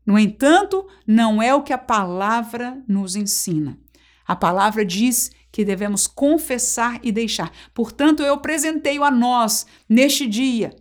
No 0.06 0.18
entanto, 0.18 0.86
não 1.06 1.42
é 1.42 1.54
o 1.54 1.62
que 1.62 1.72
a 1.72 1.78
palavra 1.78 2.82
nos 2.86 3.16
ensina. 3.16 3.78
A 4.26 4.36
palavra 4.36 4.84
diz 4.84 5.30
que 5.50 5.64
devemos 5.64 6.06
confessar 6.06 6.98
e 7.02 7.12
deixar. 7.12 7.52
Portanto, 7.72 8.22
eu 8.22 8.34
apresentei 8.34 8.98
a 8.98 9.10
nós, 9.10 9.66
neste 9.88 10.26
dia, 10.26 10.74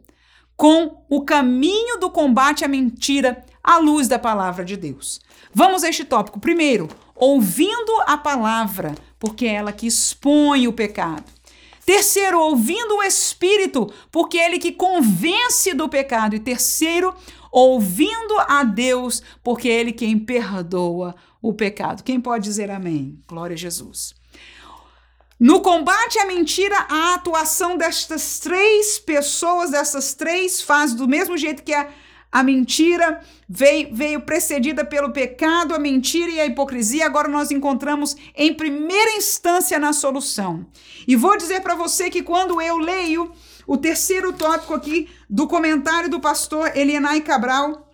com 0.56 1.04
o 1.10 1.24
caminho 1.24 2.00
do 2.00 2.10
combate 2.10 2.66
à 2.66 2.68
mentira 2.68 3.44
à 3.64 3.78
luz 3.78 4.08
da 4.08 4.20
palavra 4.20 4.66
de 4.66 4.76
Deus. 4.76 5.22
Vamos 5.54 5.84
a 5.84 5.90
este 5.90 6.04
tópico. 6.04 6.40
Primeiro, 6.40 6.90
ouvindo 7.16 7.92
a 8.06 8.18
palavra, 8.18 8.96
porque 9.20 9.46
é 9.46 9.54
ela 9.54 9.72
que 9.72 9.88
expõe 9.88 10.68
o 10.68 10.74
pecado. 10.74 11.24
Terceiro, 11.86 12.40
ouvindo 12.40 12.96
o 12.96 13.04
Espírito, 13.04 13.92
porque 14.10 14.38
é 14.38 14.46
ele 14.46 14.58
que 14.58 14.72
convence 14.72 15.74
do 15.74 15.90
pecado. 15.90 16.36
E 16.36 16.40
terceiro, 16.40 17.14
ouvindo 17.54 18.36
a 18.48 18.64
Deus, 18.64 19.22
porque 19.44 19.70
é 19.70 19.80
ele 19.80 19.92
quem 19.92 20.18
perdoa 20.18 21.14
o 21.40 21.54
pecado. 21.54 22.04
Quem 22.04 22.20
pode 22.20 22.44
dizer 22.44 22.72
amém? 22.72 23.22
Glória 23.28 23.54
a 23.54 23.58
Jesus. 23.58 24.16
No 25.40 25.62
combate 25.62 26.18
à 26.18 26.26
mentira, 26.26 26.76
a 26.90 27.14
atuação 27.14 27.78
destas 27.78 28.40
três 28.40 28.98
pessoas, 28.98 29.70
dessas 29.70 30.16
três 30.16 30.62
fases, 30.62 30.96
do 30.96 31.08
mesmo 31.08 31.38
jeito 31.38 31.62
que 31.62 31.74
a, 31.74 31.90
a 32.32 32.42
mentira 32.42 33.22
veio, 33.48 33.94
veio 33.94 34.22
precedida 34.22 34.84
pelo 34.84 35.12
pecado, 35.12 35.76
a 35.76 35.80
mentira 35.80 36.32
e 36.32 36.40
a 36.40 36.46
hipocrisia, 36.46 37.06
agora 37.06 37.28
nós 37.28 37.52
encontramos 37.52 38.16
em 38.36 38.54
primeira 38.54 39.12
instância 39.18 39.78
na 39.78 39.94
solução. 39.94 40.66
E 41.08 41.16
vou 41.16 41.38
dizer 41.38 41.62
para 41.62 41.76
você 41.76 42.10
que 42.10 42.24
quando 42.24 42.60
eu 42.62 42.78
leio 42.78 43.32
o 43.68 43.78
terceiro 43.78 44.34
tópico 44.34 44.74
aqui 44.74 45.10
do 45.30 45.48
comentário 45.48 46.10
do 46.10 46.20
pastor 46.20 46.76
Elienay 46.76 47.22
Cabral, 47.22 47.90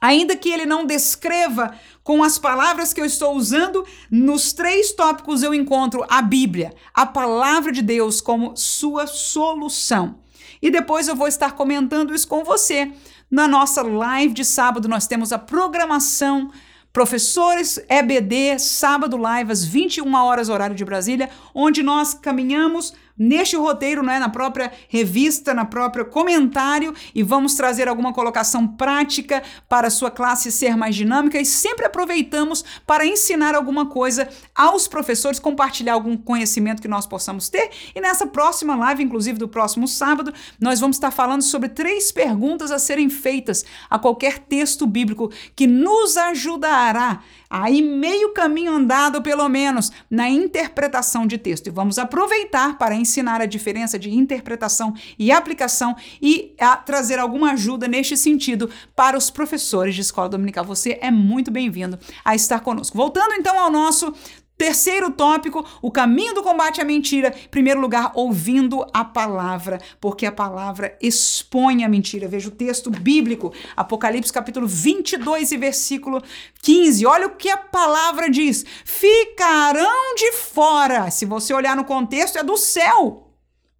Ainda 0.00 0.34
que 0.34 0.48
ele 0.48 0.64
não 0.64 0.86
descreva 0.86 1.74
com 2.02 2.24
as 2.24 2.38
palavras 2.38 2.94
que 2.94 3.00
eu 3.00 3.04
estou 3.04 3.36
usando, 3.36 3.84
nos 4.10 4.54
três 4.54 4.92
tópicos 4.92 5.42
eu 5.42 5.52
encontro 5.52 6.02
a 6.08 6.22
Bíblia, 6.22 6.72
a 6.94 7.04
palavra 7.04 7.70
de 7.70 7.82
Deus 7.82 8.18
como 8.18 8.56
sua 8.56 9.06
solução. 9.06 10.18
E 10.62 10.70
depois 10.70 11.06
eu 11.06 11.14
vou 11.14 11.28
estar 11.28 11.52
comentando 11.52 12.14
isso 12.14 12.26
com 12.26 12.42
você. 12.42 12.90
Na 13.30 13.46
nossa 13.46 13.82
live 13.82 14.32
de 14.32 14.44
sábado, 14.44 14.88
nós 14.88 15.06
temos 15.06 15.32
a 15.32 15.38
programação 15.38 16.50
Professores 16.92 17.78
EBD, 17.88 18.58
sábado 18.58 19.16
live 19.16 19.52
às 19.52 19.64
21 19.64 20.12
horas 20.12 20.48
horário 20.48 20.74
de 20.74 20.84
Brasília, 20.84 21.30
onde 21.54 21.84
nós 21.84 22.14
caminhamos 22.14 22.92
neste 23.20 23.54
roteiro, 23.54 24.02
né, 24.02 24.18
na 24.18 24.30
própria 24.30 24.72
revista, 24.88 25.52
na 25.52 25.66
própria 25.66 26.06
comentário 26.06 26.94
e 27.14 27.22
vamos 27.22 27.54
trazer 27.54 27.86
alguma 27.86 28.14
colocação 28.14 28.66
prática 28.66 29.42
para 29.68 29.88
a 29.88 29.90
sua 29.90 30.10
classe 30.10 30.50
ser 30.50 30.74
mais 30.74 30.96
dinâmica 30.96 31.38
e 31.38 31.44
sempre 31.44 31.84
aproveitamos 31.84 32.64
para 32.86 33.04
ensinar 33.04 33.54
alguma 33.54 33.84
coisa 33.84 34.26
aos 34.54 34.88
professores, 34.88 35.38
compartilhar 35.38 35.92
algum 35.92 36.16
conhecimento 36.16 36.80
que 36.80 36.88
nós 36.88 37.06
possamos 37.06 37.50
ter. 37.50 37.70
E 37.94 38.00
nessa 38.00 38.26
próxima 38.26 38.74
live, 38.74 39.02
inclusive 39.02 39.38
do 39.38 39.48
próximo 39.48 39.86
sábado, 39.86 40.32
nós 40.58 40.80
vamos 40.80 40.96
estar 40.96 41.10
falando 41.10 41.42
sobre 41.42 41.68
três 41.68 42.10
perguntas 42.10 42.70
a 42.70 42.78
serem 42.78 43.10
feitas 43.10 43.66
a 43.90 43.98
qualquer 43.98 44.38
texto 44.38 44.86
bíblico 44.86 45.30
que 45.54 45.66
nos 45.66 46.16
ajudará 46.16 47.20
aí 47.50 47.82
meio 47.82 48.32
caminho 48.32 48.72
andado, 48.72 49.20
pelo 49.20 49.48
menos, 49.48 49.90
na 50.08 50.30
interpretação 50.30 51.26
de 51.26 51.36
texto. 51.36 51.66
E 51.66 51.70
vamos 51.70 51.98
aproveitar 51.98 52.78
para 52.78 52.94
ensinar 52.94 53.40
a 53.40 53.46
diferença 53.46 53.98
de 53.98 54.08
interpretação 54.14 54.94
e 55.18 55.32
aplicação 55.32 55.96
e 56.22 56.54
trazer 56.86 57.18
alguma 57.18 57.52
ajuda 57.52 57.88
neste 57.88 58.16
sentido 58.16 58.70
para 58.94 59.18
os 59.18 59.30
professores 59.30 59.96
de 59.96 60.02
escola 60.02 60.28
dominical. 60.28 60.64
Você 60.64 60.98
é 61.02 61.10
muito 61.10 61.50
bem-vindo 61.50 61.98
a 62.24 62.36
estar 62.36 62.60
conosco. 62.60 62.96
Voltando 62.96 63.34
então 63.34 63.58
ao 63.58 63.70
nosso 63.70 64.14
Terceiro 64.60 65.10
tópico, 65.10 65.64
o 65.80 65.90
caminho 65.90 66.34
do 66.34 66.42
combate 66.42 66.82
à 66.82 66.84
mentira. 66.84 67.28
Em 67.28 67.48
primeiro 67.48 67.80
lugar, 67.80 68.12
ouvindo 68.14 68.86
a 68.92 69.02
palavra, 69.02 69.80
porque 69.98 70.26
a 70.26 70.32
palavra 70.32 70.98
expõe 71.00 71.82
a 71.82 71.88
mentira. 71.88 72.28
Veja 72.28 72.48
o 72.48 72.52
texto 72.52 72.90
bíblico, 72.90 73.54
Apocalipse 73.74 74.30
capítulo 74.30 74.66
22 74.66 75.52
e 75.52 75.56
versículo 75.56 76.22
15. 76.60 77.06
Olha 77.06 77.28
o 77.28 77.36
que 77.36 77.48
a 77.48 77.56
palavra 77.56 78.28
diz: 78.28 78.66
ficarão 78.84 80.14
de 80.14 80.32
fora. 80.32 81.10
Se 81.10 81.24
você 81.24 81.54
olhar 81.54 81.74
no 81.74 81.86
contexto, 81.86 82.36
é 82.36 82.44
do 82.44 82.58
céu, 82.58 83.32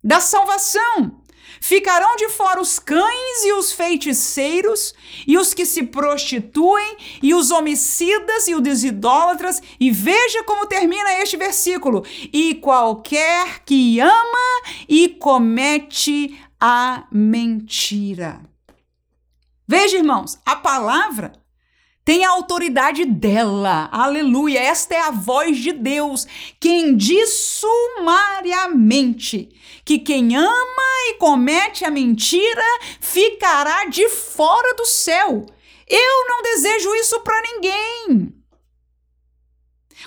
da 0.02 0.18
salvação. 0.18 1.19
Ficarão 1.62 2.16
de 2.16 2.30
fora 2.30 2.58
os 2.58 2.78
cães 2.78 3.44
e 3.44 3.52
os 3.52 3.70
feiticeiros, 3.70 4.94
e 5.26 5.36
os 5.36 5.52
que 5.52 5.66
se 5.66 5.82
prostituem, 5.82 6.96
e 7.22 7.34
os 7.34 7.50
homicidas 7.50 8.48
e 8.48 8.54
os 8.54 8.82
idólatras. 8.82 9.60
E 9.78 9.90
veja 9.90 10.42
como 10.44 10.66
termina 10.66 11.20
este 11.20 11.36
versículo: 11.36 12.04
e 12.32 12.54
qualquer 12.54 13.62
que 13.64 14.00
ama 14.00 14.62
e 14.88 15.10
comete 15.10 16.40
a 16.58 17.04
mentira. 17.12 18.40
Veja, 19.68 19.98
irmãos, 19.98 20.38
a 20.44 20.56
palavra 20.56 21.39
tem 22.04 22.24
a 22.24 22.30
autoridade 22.30 23.04
dela. 23.04 23.88
Aleluia. 23.92 24.58
Esta 24.60 24.94
é 24.94 25.00
a 25.00 25.10
voz 25.10 25.58
de 25.58 25.72
Deus, 25.72 26.26
quem 26.58 26.96
diz 26.96 27.60
sumariamente 27.60 29.48
que 29.84 29.98
quem 29.98 30.36
ama 30.36 30.82
e 31.08 31.14
comete 31.14 31.84
a 31.84 31.90
mentira 31.90 32.64
ficará 33.00 33.86
de 33.86 34.08
fora 34.08 34.74
do 34.76 34.86
céu. 34.86 35.46
Eu 35.86 36.26
não 36.28 36.42
desejo 36.42 36.94
isso 36.94 37.20
para 37.20 37.42
ninguém. 37.42 38.32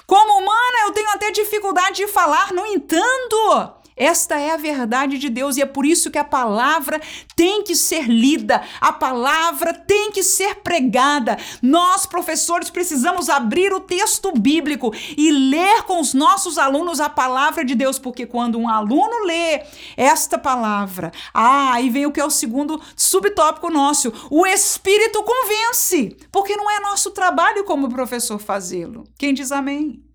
Como 0.08 0.40
humana, 0.40 0.78
eu 0.86 0.92
tenho 0.92 1.10
até 1.10 1.32
dificuldade 1.32 1.98
de 1.98 2.08
falar, 2.08 2.54
no 2.54 2.66
entanto, 2.66 3.83
esta 3.96 4.40
é 4.40 4.52
a 4.52 4.58
verdade 4.58 5.18
de 5.18 5.30
Deus 5.30 5.58
e 5.58 5.62
é 5.62 5.66
por 5.66 5.86
isso 5.86 6.10
que 6.10 6.18
a 6.18 6.24
palavra 6.24 7.00
tem 7.36 7.64
que 7.64 7.76
ser 7.76 8.08
lida, 8.08 8.62
a 8.82 8.92
palavra 8.92 9.74
tem 9.74 10.12
que 10.12 10.24
ser 10.24 10.56
pregada. 10.56 11.38
Nós, 11.62 12.06
professores, 12.06 12.70
precisamos 12.70 13.30
abrir 13.30 13.74
o 13.74 13.80
texto 13.80 14.32
bíblico 14.32 14.94
e 15.18 15.32
ler 15.32 15.84
com 15.84 16.00
os 16.00 16.14
nossos 16.14 16.58
alunos 16.58 17.00
a 17.00 17.10
palavra 17.10 17.64
de 17.64 17.76
Deus, 17.76 18.00
porque 18.00 18.26
quando 18.26 18.58
um 18.58 18.68
aluno 18.68 19.26
lê 19.26 19.64
esta 19.96 20.38
palavra, 20.38 21.12
ah, 21.34 21.74
aí 21.74 21.90
vem 21.90 22.06
o 22.06 22.12
que 22.12 22.20
é 22.20 22.26
o 22.26 22.30
segundo 22.30 22.82
subtópico 22.96 23.70
nosso: 23.70 24.12
o 24.30 24.46
Espírito 24.46 25.24
convence, 25.24 26.18
porque 26.32 26.56
não 26.56 26.70
é 26.70 26.80
nosso 26.80 27.12
trabalho 27.12 27.64
como 27.64 27.90
professor 27.90 28.40
fazê-lo. 28.40 29.04
Quem 29.18 29.34
diz 29.34 29.52
amém? 29.52 30.13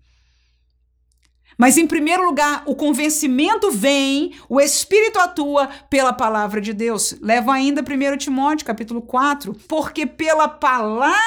Mas 1.59 1.77
em 1.77 1.85
primeiro 1.85 2.23
lugar, 2.23 2.63
o 2.65 2.73
convencimento 2.73 3.69
vem, 3.69 4.31
o 4.47 4.61
Espírito 4.61 5.19
atua 5.19 5.67
pela 5.89 6.13
palavra 6.13 6.61
de 6.61 6.71
Deus. 6.71 7.13
Leva 7.21 7.53
ainda 7.53 7.81
1 7.81 8.17
Timóteo, 8.17 8.65
capítulo 8.65 9.01
4, 9.01 9.53
porque 9.67 10.05
pela 10.05 10.47
palavra 10.47 11.19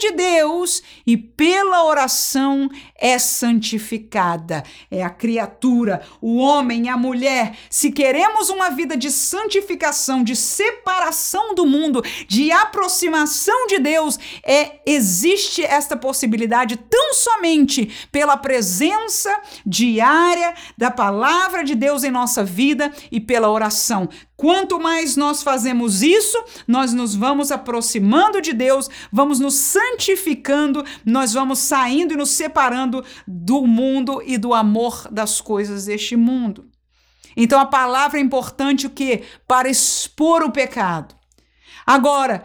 de 0.00 0.10
Deus 0.10 0.82
e 1.06 1.16
pela 1.16 1.84
oração 1.84 2.68
é 2.96 3.16
santificada. 3.16 4.64
É 4.90 5.04
a 5.04 5.10
criatura, 5.10 6.02
o 6.20 6.38
homem, 6.38 6.88
a 6.88 6.96
mulher. 6.96 7.56
Se 7.70 7.92
queremos 7.92 8.50
uma 8.50 8.70
vida 8.70 8.96
de 8.96 9.08
santificação, 9.08 10.24
de 10.24 10.34
separação 10.34 11.54
do 11.54 11.64
mundo, 11.64 12.02
de 12.26 12.50
aproximação 12.50 13.68
de 13.68 13.78
Deus, 13.78 14.18
é 14.44 14.80
existe 14.84 15.62
esta 15.62 15.96
possibilidade 15.96 16.76
tão 16.76 17.14
somente 17.14 18.08
pela 18.10 18.36
presença 18.36 19.30
diária 19.64 20.54
da 20.76 20.90
palavra 20.90 21.62
de 21.64 21.74
Deus 21.74 22.04
em 22.04 22.10
nossa 22.10 22.42
vida 22.44 22.92
e 23.10 23.20
pela 23.20 23.50
oração. 23.50 24.08
Quanto 24.36 24.80
mais 24.80 25.16
nós 25.16 25.42
fazemos 25.42 26.02
isso, 26.02 26.42
nós 26.66 26.92
nos 26.92 27.14
vamos 27.14 27.52
aproximando 27.52 28.40
de 28.40 28.52
Deus, 28.52 28.88
vamos 29.12 29.38
nos 29.38 29.54
santificando, 29.54 30.84
nós 31.04 31.32
vamos 31.34 31.58
saindo 31.58 32.14
e 32.14 32.16
nos 32.16 32.30
separando 32.30 33.04
do 33.26 33.66
mundo 33.66 34.22
e 34.24 34.38
do 34.38 34.54
amor 34.54 35.08
das 35.10 35.40
coisas 35.40 35.84
deste 35.84 36.16
mundo. 36.16 36.68
Então 37.36 37.60
a 37.60 37.66
palavra 37.66 38.18
é 38.18 38.22
importante 38.22 38.86
o 38.86 38.90
que? 38.90 39.24
Para 39.46 39.68
expor 39.68 40.42
o 40.42 40.50
pecado. 40.50 41.14
Agora, 41.86 42.44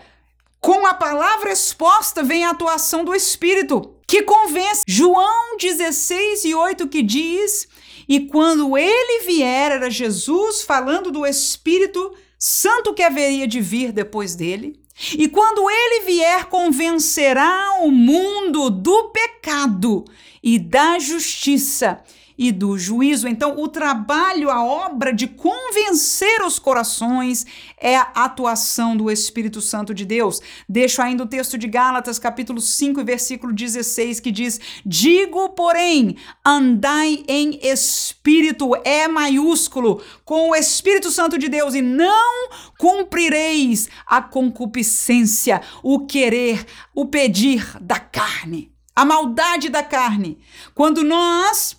com 0.59 0.85
a 0.85 0.93
palavra 0.93 1.51
exposta 1.51 2.23
vem 2.23 2.43
a 2.43 2.51
atuação 2.51 3.05
do 3.05 3.13
Espírito 3.13 3.94
que 4.07 4.23
convence. 4.23 4.83
João 4.87 5.57
16 5.57 6.45
e 6.45 6.55
8 6.55 6.87
que 6.87 7.01
diz: 7.01 7.67
E 8.07 8.21
quando 8.21 8.77
ele 8.77 9.25
vier, 9.25 9.71
era 9.71 9.89
Jesus 9.89 10.61
falando 10.61 11.11
do 11.11 11.25
Espírito 11.25 12.13
Santo 12.37 12.93
que 12.93 13.03
haveria 13.03 13.47
de 13.47 13.59
vir 13.61 13.91
depois 13.91 14.35
dele. 14.35 14.79
E 15.17 15.27
quando 15.27 15.69
ele 15.69 16.05
vier, 16.05 16.45
convencerá 16.45 17.79
o 17.81 17.91
mundo 17.91 18.69
do 18.69 19.09
pecado 19.09 20.05
e 20.41 20.57
da 20.57 20.97
justiça 20.99 22.01
e 22.37 22.51
do 22.51 22.77
juízo. 22.77 23.27
Então, 23.27 23.59
o 23.59 23.67
trabalho, 23.67 24.49
a 24.49 24.63
obra 24.63 25.13
de 25.13 25.27
convencer 25.27 26.41
os 26.43 26.59
corações 26.59 27.45
é 27.79 27.95
a 27.97 28.11
atuação 28.15 28.95
do 28.95 29.09
Espírito 29.09 29.61
Santo 29.61 29.93
de 29.93 30.05
Deus. 30.05 30.41
Deixo 30.67 31.01
ainda 31.01 31.23
o 31.23 31.27
texto 31.27 31.57
de 31.57 31.67
Gálatas, 31.67 32.19
capítulo 32.19 32.59
5, 32.59 33.03
versículo 33.03 33.53
16, 33.53 34.19
que 34.19 34.31
diz: 34.31 34.59
Digo, 34.85 35.49
porém, 35.49 36.17
andai 36.45 37.23
em 37.27 37.59
espírito, 37.61 38.71
é 38.83 39.07
maiúsculo, 39.07 40.01
com 40.23 40.49
o 40.49 40.55
Espírito 40.55 41.11
Santo 41.11 41.37
de 41.37 41.47
Deus, 41.47 41.73
e 41.73 41.81
não 41.81 42.49
cumprireis 42.77 43.89
a 44.05 44.21
concupiscência, 44.21 45.61
o 45.81 46.05
querer, 46.05 46.65
o 46.93 47.05
pedir 47.05 47.77
da 47.81 47.99
carne. 47.99 48.71
A 48.95 49.03
maldade 49.03 49.67
da 49.67 49.83
carne. 49.83 50.37
Quando 50.73 51.03
nós 51.03 51.75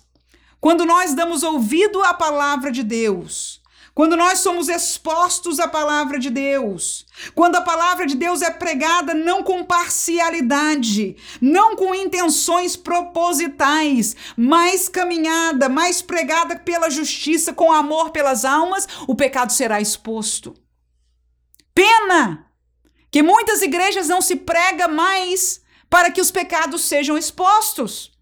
quando 0.59 0.85
nós 0.85 1.13
damos 1.13 1.43
ouvido 1.43 2.03
à 2.03 2.13
palavra 2.13 2.71
de 2.71 2.83
Deus, 2.83 3.61
quando 3.97 4.15
nós 4.15 4.39
somos 4.41 4.69
expostos 4.69 5.59
à 5.59 5.67
palavra 5.67 6.19
de 6.19 6.29
Deus, 6.29 7.03
quando 7.33 7.55
a 7.55 7.61
palavra 7.61 8.05
de 8.05 8.15
Deus 8.15 8.43
é 8.43 8.51
pregada 8.51 9.15
não 9.15 9.41
com 9.41 9.63
parcialidade, 9.63 11.17
não 11.41 11.75
com 11.75 11.95
intenções 11.95 12.75
propositais, 12.75 14.15
mais 14.37 14.87
caminhada, 14.87 15.67
mais 15.67 15.99
pregada 15.99 16.59
pela 16.59 16.91
justiça, 16.91 17.53
com 17.53 17.71
amor 17.71 18.11
pelas 18.11 18.45
almas, 18.45 18.87
o 19.07 19.15
pecado 19.15 19.51
será 19.51 19.81
exposto. 19.81 20.53
Pena 21.73 22.45
que 23.09 23.23
muitas 23.23 23.63
igrejas 23.63 24.07
não 24.07 24.21
se 24.21 24.35
prega 24.35 24.87
mais 24.87 25.59
para 25.89 26.11
que 26.11 26.21
os 26.21 26.29
pecados 26.29 26.81
sejam 26.81 27.17
expostos. 27.17 28.16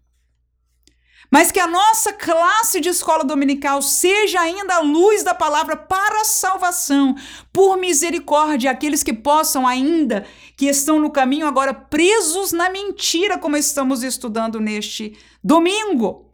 Mas 1.30 1.50
que 1.50 1.58
a 1.58 1.66
nossa 1.66 2.12
classe 2.12 2.80
de 2.80 2.88
escola 2.88 3.24
dominical 3.24 3.82
seja 3.82 4.40
ainda 4.40 4.76
a 4.76 4.80
luz 4.80 5.22
da 5.22 5.34
palavra 5.34 5.76
para 5.76 6.20
a 6.20 6.24
salvação, 6.24 7.16
por 7.52 7.76
misericórdia, 7.76 8.70
aqueles 8.70 9.02
que 9.02 9.12
possam 9.12 9.66
ainda, 9.66 10.26
que 10.56 10.66
estão 10.66 10.98
no 10.98 11.10
caminho 11.10 11.46
agora 11.46 11.74
presos 11.74 12.52
na 12.52 12.70
mentira, 12.70 13.38
como 13.38 13.56
estamos 13.56 14.02
estudando 14.02 14.60
neste 14.60 15.18
domingo. 15.42 16.24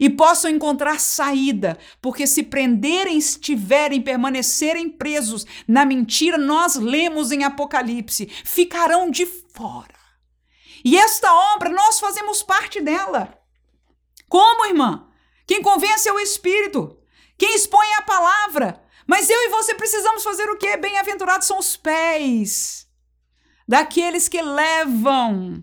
E 0.00 0.08
possam 0.08 0.50
encontrar 0.50 0.98
saída, 0.98 1.76
porque 2.00 2.26
se 2.26 2.42
prenderem, 2.42 3.18
estiverem, 3.18 4.00
permanecerem 4.00 4.88
presos 4.88 5.44
na 5.68 5.84
mentira, 5.84 6.38
nós 6.38 6.76
lemos 6.76 7.30
em 7.30 7.44
Apocalipse, 7.44 8.26
ficarão 8.42 9.10
de 9.10 9.26
fora. 9.26 10.00
E 10.84 10.96
esta 10.96 11.32
obra, 11.54 11.68
nós 11.68 12.00
fazemos 12.00 12.42
parte 12.42 12.80
dela. 12.80 13.41
Como, 14.32 14.64
irmã? 14.64 15.06
Quem 15.46 15.60
convence 15.60 16.08
é 16.08 16.12
o 16.12 16.18
Espírito. 16.18 16.96
Quem 17.36 17.54
expõe 17.54 17.86
é 17.88 17.96
a 17.96 18.02
palavra. 18.02 18.82
Mas 19.06 19.28
eu 19.28 19.38
e 19.38 19.50
você 19.50 19.74
precisamos 19.74 20.24
fazer 20.24 20.48
o 20.48 20.56
quê? 20.56 20.74
Bem-aventurados 20.78 21.46
são 21.46 21.58
os 21.58 21.76
pés 21.76 22.88
daqueles 23.68 24.30
que 24.30 24.40
levam 24.40 25.62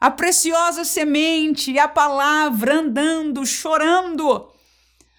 a 0.00 0.10
preciosa 0.10 0.82
semente, 0.82 1.78
a 1.78 1.86
palavra, 1.86 2.76
andando, 2.76 3.44
chorando. 3.44 4.50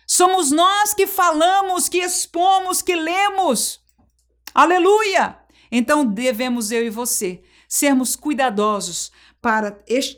Somos 0.07 0.49
nós 0.49 0.95
que 0.95 1.05
falamos, 1.05 1.87
que 1.87 1.99
expomos, 1.99 2.81
que 2.81 2.95
lemos. 2.95 3.79
Aleluia! 4.55 5.37
Então 5.71 6.03
devemos 6.03 6.71
eu 6.71 6.83
e 6.83 6.89
você 6.89 7.43
sermos 7.67 8.15
cuidadosos 8.15 9.11
para 9.41 9.71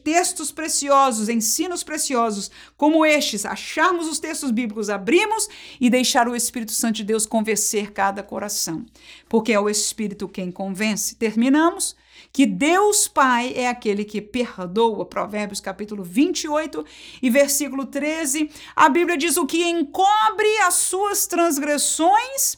textos 0.03 0.51
preciosos, 0.51 1.29
ensinos 1.29 1.84
preciosos 1.84 2.49
como 2.77 3.05
estes, 3.05 3.45
acharmos 3.45 4.08
os 4.08 4.19
textos 4.19 4.51
bíblicos, 4.51 4.89
abrimos 4.89 5.47
e 5.79 5.89
deixar 5.89 6.27
o 6.27 6.36
Espírito 6.36 6.71
Santo 6.71 6.95
de 6.95 7.03
Deus 7.03 7.25
convencer 7.25 7.91
cada 7.91 8.23
coração, 8.23 8.86
porque 9.27 9.51
é 9.51 9.60
o 9.60 9.69
Espírito 9.69 10.27
quem 10.27 10.51
convence. 10.51 11.15
Terminamos 11.15 11.95
que 12.32 12.45
Deus 12.45 13.08
Pai 13.08 13.53
é 13.55 13.67
aquele 13.67 14.05
que 14.05 14.21
perdoa. 14.21 15.05
Provérbios 15.05 15.60
capítulo 15.60 16.03
28 16.03 16.86
e 17.21 17.29
versículo 17.29 17.86
13. 17.86 18.49
A 18.75 18.89
Bíblia 18.89 19.17
diz: 19.17 19.38
o 19.38 19.45
que 19.45 19.63
encobre 19.63 20.58
as 20.60 20.75
suas 20.75 21.27
transgressões 21.27 22.58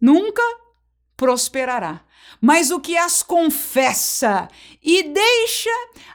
nunca 0.00 0.42
prosperará 1.16 2.04
mas 2.40 2.70
o 2.70 2.80
que 2.80 2.96
as 2.96 3.22
confessa 3.22 4.48
e 4.82 5.02
deixa 5.02 5.70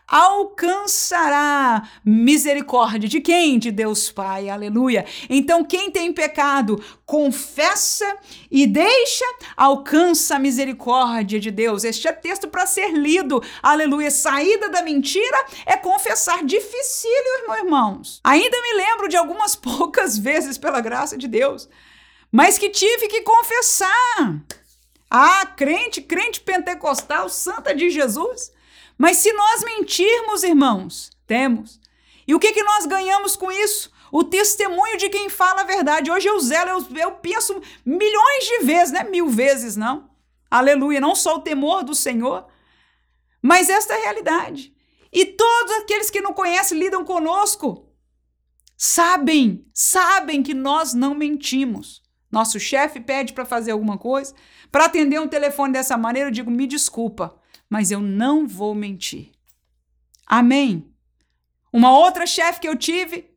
alcançará 0.07 1.87
misericórdia 2.03 3.07
de 3.07 3.21
quem? 3.21 3.57
De 3.57 3.71
Deus 3.71 4.11
Pai, 4.11 4.49
aleluia. 4.49 5.05
Então, 5.29 5.63
quem 5.63 5.89
tem 5.89 6.11
pecado, 6.11 6.83
confessa 7.05 8.17
e 8.49 8.67
deixa, 8.67 9.25
alcança 9.55 10.35
a 10.35 10.39
misericórdia 10.39 11.39
de 11.39 11.49
Deus. 11.49 11.85
Este 11.85 12.09
é 12.09 12.11
texto 12.11 12.49
para 12.49 12.65
ser 12.65 12.91
lido, 12.91 13.41
aleluia. 13.63 14.11
Saída 14.11 14.69
da 14.69 14.81
mentira 14.81 15.45
é 15.65 15.77
confessar. 15.77 16.43
Dificílio, 16.43 17.47
meus 17.47 17.59
irmãos. 17.59 18.21
Ainda 18.23 18.61
me 18.61 18.73
lembro 18.73 19.07
de 19.07 19.15
algumas 19.15 19.55
poucas 19.57 20.17
vezes, 20.17 20.57
pela 20.57 20.81
graça 20.81 21.17
de 21.17 21.27
Deus, 21.27 21.69
mas 22.31 22.57
que 22.57 22.69
tive 22.69 23.07
que 23.07 23.21
confessar. 23.21 24.41
Ah, 25.13 25.45
crente, 25.45 26.01
crente 26.01 26.39
pentecostal, 26.39 27.27
santa 27.27 27.75
de 27.75 27.89
Jesus. 27.89 28.53
Mas 28.97 29.17
se 29.17 29.33
nós 29.33 29.61
mentirmos, 29.61 30.41
irmãos, 30.41 31.11
temos. 31.27 31.81
E 32.25 32.33
o 32.33 32.39
que, 32.39 32.53
que 32.53 32.63
nós 32.63 32.85
ganhamos 32.85 33.35
com 33.35 33.51
isso? 33.51 33.91
O 34.09 34.23
testemunho 34.23 34.97
de 34.97 35.09
quem 35.09 35.29
fala 35.29 35.61
a 35.61 35.65
verdade. 35.65 36.09
Hoje 36.09 36.29
eu 36.29 36.39
zelo, 36.39 36.69
eu, 36.69 36.97
eu 36.97 37.11
penso 37.13 37.61
milhões 37.85 38.45
de 38.45 38.59
vezes, 38.59 38.93
não 38.93 39.01
é 39.01 39.03
mil 39.03 39.27
vezes, 39.27 39.75
não. 39.75 40.09
Aleluia, 40.49 41.01
não 41.01 41.13
só 41.13 41.35
o 41.35 41.41
temor 41.41 41.83
do 41.83 41.93
Senhor, 41.93 42.47
mas 43.41 43.69
esta 43.69 43.93
é 43.93 43.97
a 43.97 44.03
realidade. 44.03 44.73
E 45.11 45.25
todos 45.25 45.73
aqueles 45.73 46.09
que 46.09 46.21
não 46.21 46.33
conhecem 46.33 46.77
lidam 46.77 47.03
conosco 47.03 47.85
sabem, 48.77 49.65
sabem 49.73 50.41
que 50.41 50.53
nós 50.53 50.93
não 50.93 51.13
mentimos. 51.13 52.01
Nosso 52.31 52.59
chefe 52.59 53.01
pede 53.01 53.33
para 53.33 53.45
fazer 53.45 53.71
alguma 53.71 53.97
coisa, 53.97 54.33
para 54.71 54.85
atender 54.85 55.19
um 55.19 55.27
telefone 55.27 55.73
dessa 55.73 55.97
maneira, 55.97 56.29
eu 56.29 56.33
digo: 56.33 56.49
me 56.49 56.65
desculpa, 56.65 57.35
mas 57.69 57.91
eu 57.91 57.99
não 57.99 58.47
vou 58.47 58.73
mentir. 58.73 59.31
Amém. 60.25 60.91
Uma 61.73 61.97
outra 61.97 62.25
chefe 62.25 62.61
que 62.61 62.67
eu 62.67 62.75
tive 62.75 63.29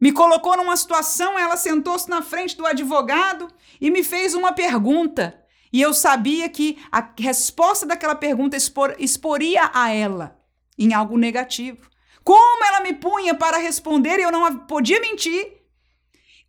me 0.00 0.10
colocou 0.10 0.56
numa 0.56 0.76
situação, 0.76 1.38
ela 1.38 1.56
sentou-se 1.56 2.10
na 2.10 2.22
frente 2.22 2.56
do 2.56 2.66
advogado 2.66 3.48
e 3.80 3.90
me 3.90 4.02
fez 4.02 4.34
uma 4.34 4.52
pergunta. 4.52 5.38
E 5.72 5.80
eu 5.80 5.94
sabia 5.94 6.48
que 6.48 6.76
a 6.90 7.12
resposta 7.18 7.86
daquela 7.86 8.14
pergunta 8.14 8.56
expor, 8.56 8.94
exporia 8.98 9.70
a 9.72 9.90
ela 9.90 10.38
em 10.76 10.92
algo 10.92 11.16
negativo. 11.16 11.88
Como 12.24 12.64
ela 12.64 12.80
me 12.80 12.92
punha 12.92 13.34
para 13.34 13.56
responder 13.58 14.18
e 14.18 14.22
eu 14.22 14.32
não 14.32 14.58
podia 14.58 15.00
mentir. 15.00 15.61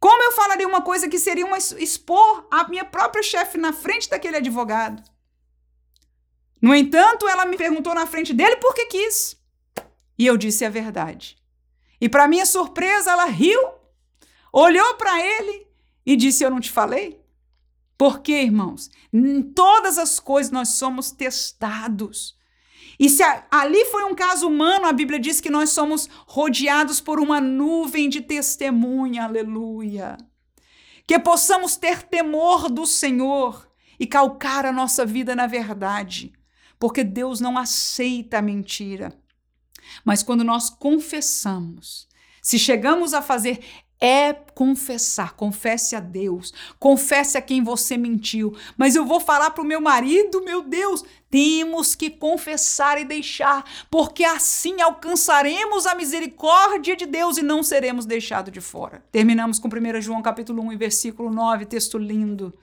Como 0.04 0.22
eu 0.22 0.34
falaria 0.34 0.68
uma 0.68 0.82
coisa 0.82 1.08
que 1.08 1.18
seria 1.18 1.46
uma 1.46 1.58
expor 1.58 2.46
a 2.52 2.68
minha 2.68 2.84
própria 2.84 3.24
chefe 3.24 3.58
na 3.58 3.72
frente 3.72 4.10
daquele 4.10 4.36
advogado? 4.36 5.02
No 6.62 6.76
entanto, 6.76 7.26
ela 7.26 7.46
me 7.46 7.56
perguntou 7.56 7.96
na 7.96 8.06
frente 8.06 8.34
dele 8.34 8.58
por 8.58 8.74
que 8.74 8.88
quis. 8.88 9.42
E 10.18 10.26
eu 10.26 10.36
disse 10.36 10.66
a 10.66 10.70
verdade. 10.70 11.38
E 12.02 12.10
para 12.10 12.28
minha 12.28 12.46
surpresa, 12.46 13.12
ela 13.12 13.24
riu, 13.24 13.58
olhou 14.52 14.96
para 14.96 15.26
ele 15.26 15.66
e 16.06 16.18
disse: 16.18 16.44
Eu 16.44 16.52
não 16.52 16.60
te 16.60 16.70
falei? 16.70 17.24
Porque, 17.98 18.34
irmãos, 18.34 18.92
em 19.13 19.42
todas 19.42 19.98
as 19.98 20.20
coisas 20.20 20.52
nós 20.52 20.68
somos 20.68 21.12
testados. 21.12 22.38
E 23.04 23.10
se 23.10 23.22
a, 23.22 23.46
ali 23.52 23.84
foi 23.88 24.06
um 24.06 24.16
caso 24.16 24.48
humano, 24.48 24.86
a 24.86 24.94
Bíblia 24.94 25.20
diz 25.20 25.42
que 25.42 25.50
nós 25.50 25.72
somos 25.72 26.08
rodeados 26.26 27.02
por 27.02 27.20
uma 27.20 27.42
nuvem 27.42 28.08
de 28.08 28.22
testemunha, 28.22 29.26
aleluia. 29.26 30.16
Que 31.06 31.20
possamos 31.20 31.76
ter 31.76 32.04
temor 32.04 32.70
do 32.70 32.86
Senhor 32.86 33.70
e 34.00 34.08
calcar 34.08 34.66
a 34.66 34.72
nossa 34.72 35.06
vida 35.06 35.36
na 35.36 35.48
verdade, 35.48 36.32
porque 36.80 37.04
Deus 37.04 37.42
não 37.42 37.58
aceita 37.58 38.38
a 38.38 38.42
mentira. 38.42 39.13
Mas 40.06 40.24
quando 40.24 40.46
nós 40.46 40.70
confessamos, 40.70 42.08
se 42.42 42.58
chegamos 42.58 43.13
a 43.13 43.22
fazer 43.22 43.60
é 44.04 44.34
confessar. 44.34 45.34
Confesse 45.34 45.96
a 45.96 46.02
Deus, 46.02 46.54
confesse 46.78 47.38
a 47.38 47.42
quem 47.42 47.63
você 47.63 47.96
mentiu. 47.96 48.54
Mas 48.76 48.98
eu 48.98 49.06
vou 49.06 49.22
falar 49.22 49.52
para 49.52 49.63
o 49.63 49.66
meu 49.66 49.80
marido, 49.80 50.44
meu 50.44 50.62
Deus, 50.62 51.06
temos 51.30 51.96
que 51.96 52.10
confessar 52.10 53.00
e 53.00 53.06
deixar, 53.06 53.63
porque 53.89 54.26
assim 54.26 54.82
alcançaremos 54.82 55.88
a 55.88 55.96
misericórdia 55.96 56.98
de 56.98 57.06
Deus 57.06 57.38
e 57.38 57.42
não 57.42 57.63
seremos 57.63 58.06
deixados 58.06 58.52
de 58.52 58.60
fora. 58.60 59.06
Terminamos 59.10 59.58
com 59.58 59.70
1 59.70 60.02
João 60.02 60.22
capítulo 60.22 60.62
1 60.63 60.78
versículo 60.78 61.32
9, 61.32 61.66
texto 61.66 61.98
lindo. 61.98 62.54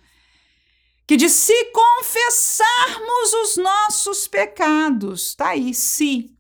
Que 1.07 1.16
diz: 1.16 1.33
se 1.33 1.72
confessarmos 1.72 3.33
os 3.44 3.57
nossos 3.57 4.29
pecados, 4.29 5.35
tá 5.35 5.48
aí, 5.48 5.72
se. 5.72 6.37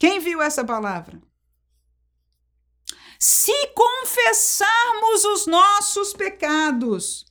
Quem 0.00 0.20
viu 0.20 0.40
essa 0.40 0.64
palavra? 0.64 1.27
Se 3.18 3.52
confessarmos 3.74 5.24
os 5.24 5.46
nossos 5.46 6.12
pecados. 6.12 7.26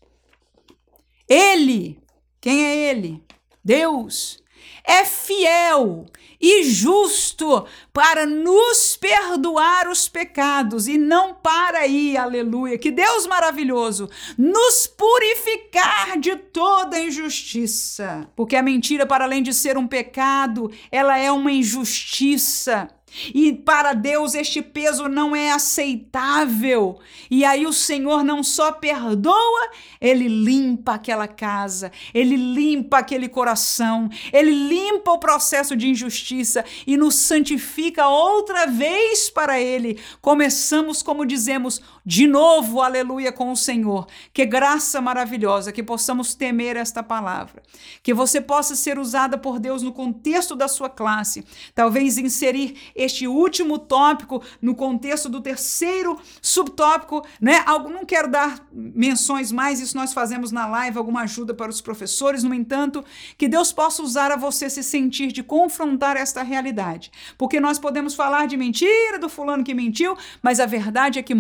Ele, 1.28 2.00
quem 2.42 2.66
é 2.66 2.76
Ele? 2.90 3.24
Deus, 3.64 4.42
é 4.84 5.04
fiel 5.04 6.06
e 6.40 6.64
justo 6.64 7.66
para 7.92 8.26
nos 8.26 8.96
perdoar 8.96 9.90
os 9.90 10.08
pecados 10.08 10.88
e 10.88 10.98
não 10.98 11.34
para 11.34 11.80
aí, 11.80 12.16
aleluia, 12.16 12.78
que 12.78 12.92
Deus 12.92 13.26
maravilhoso, 13.26 14.10
nos 14.38 14.88
purificar 14.88 16.20
de 16.20 16.36
toda 16.36 17.00
injustiça. 17.00 18.30
Porque 18.36 18.56
a 18.56 18.62
mentira, 18.62 19.06
para 19.06 19.26
além 19.26 19.42
de 19.42 19.54
ser 19.54 19.78
um 19.78 19.88
pecado, 19.88 20.72
ela 20.92 21.18
é 21.18 21.32
uma 21.32 21.52
injustiça. 21.52 22.88
E 23.34 23.54
para 23.54 23.94
Deus 23.94 24.36
este 24.36 24.62
peso 24.62 25.08
não 25.08 25.36
é 25.36 25.52
aceitável. 25.52 27.00
E 27.32 27.46
aí 27.46 27.66
o 27.66 27.74
Senhor 27.74 28.24
não 28.24 28.44
só 28.44 28.72
perdoa, 28.72 29.72
ele 30.00 30.28
limpa 30.28 30.96
aquela 30.96 31.28
casa, 31.28 31.92
ele 32.14 32.36
limpa 32.36 33.00
aquele 33.00 33.30
coração, 33.30 34.10
ele 34.32 34.52
limpa 34.52 35.12
o 35.12 35.20
processo 35.20 35.76
de 35.76 35.88
injustiça 35.88 36.64
e 36.86 36.98
nos 36.98 37.16
santifica 37.16 38.08
outra 38.08 38.68
vez 38.68 39.30
para 39.30 39.60
ele. 39.60 40.00
Começamos, 40.22 41.02
como 41.02 41.26
dizemos, 41.26 41.82
de 42.10 42.26
novo, 42.26 42.82
aleluia, 42.82 43.34
com 43.34 43.52
o 43.52 43.56
Senhor. 43.58 44.08
Que 44.32 44.46
graça 44.46 45.02
maravilhosa, 45.02 45.74
que 45.74 45.84
possamos 45.84 46.34
temer 46.34 46.78
esta 46.78 47.04
palavra. 47.04 47.62
Que 48.02 48.14
você 48.14 48.40
possa 48.40 48.78
ser 48.78 48.98
usada 48.98 49.38
por 49.38 49.60
Deus 49.60 49.84
no 49.84 49.92
contexto 49.92 50.56
da 50.56 50.70
sua 50.70 50.90
classe. 50.90 51.44
Talvez 51.76 52.18
inserir 52.18 52.78
este 52.96 53.28
último 53.28 53.78
tópico 53.78 54.42
no 54.62 54.74
contexto 54.74 55.28
do 55.28 55.42
terceiro 55.42 56.18
subtópico, 56.42 57.28
né? 57.42 57.66
Não 57.92 58.06
quero 58.06 58.30
dar 58.32 58.66
menções 58.72 59.52
mais, 59.52 59.82
isso 59.82 59.98
nós 59.98 60.14
fazemos 60.14 60.50
na 60.50 60.66
live, 60.66 60.98
alguma 60.98 61.24
ajuda 61.24 61.54
para 61.54 61.70
os 61.70 61.82
professores, 61.82 62.42
no 62.42 62.54
entanto, 62.54 63.04
que 63.38 63.50
Deus 63.50 63.74
possa 63.74 64.02
usar 64.02 64.32
a 64.32 64.38
você 64.38 64.70
se 64.70 64.82
sentir 64.82 65.34
de 65.34 65.44
confrontar 65.44 66.16
esta 66.16 66.42
realidade. 66.42 67.12
Porque 67.38 67.60
nós 67.60 67.78
podemos 67.78 68.16
falar 68.16 68.48
de 68.48 68.56
mentira 68.56 69.20
do 69.20 69.28
fulano 69.28 69.62
que 69.62 69.74
mentiu, 69.74 70.18
mas 70.42 70.62
a 70.62 70.66
verdade 70.66 71.20
é 71.20 71.22
que 71.22 71.36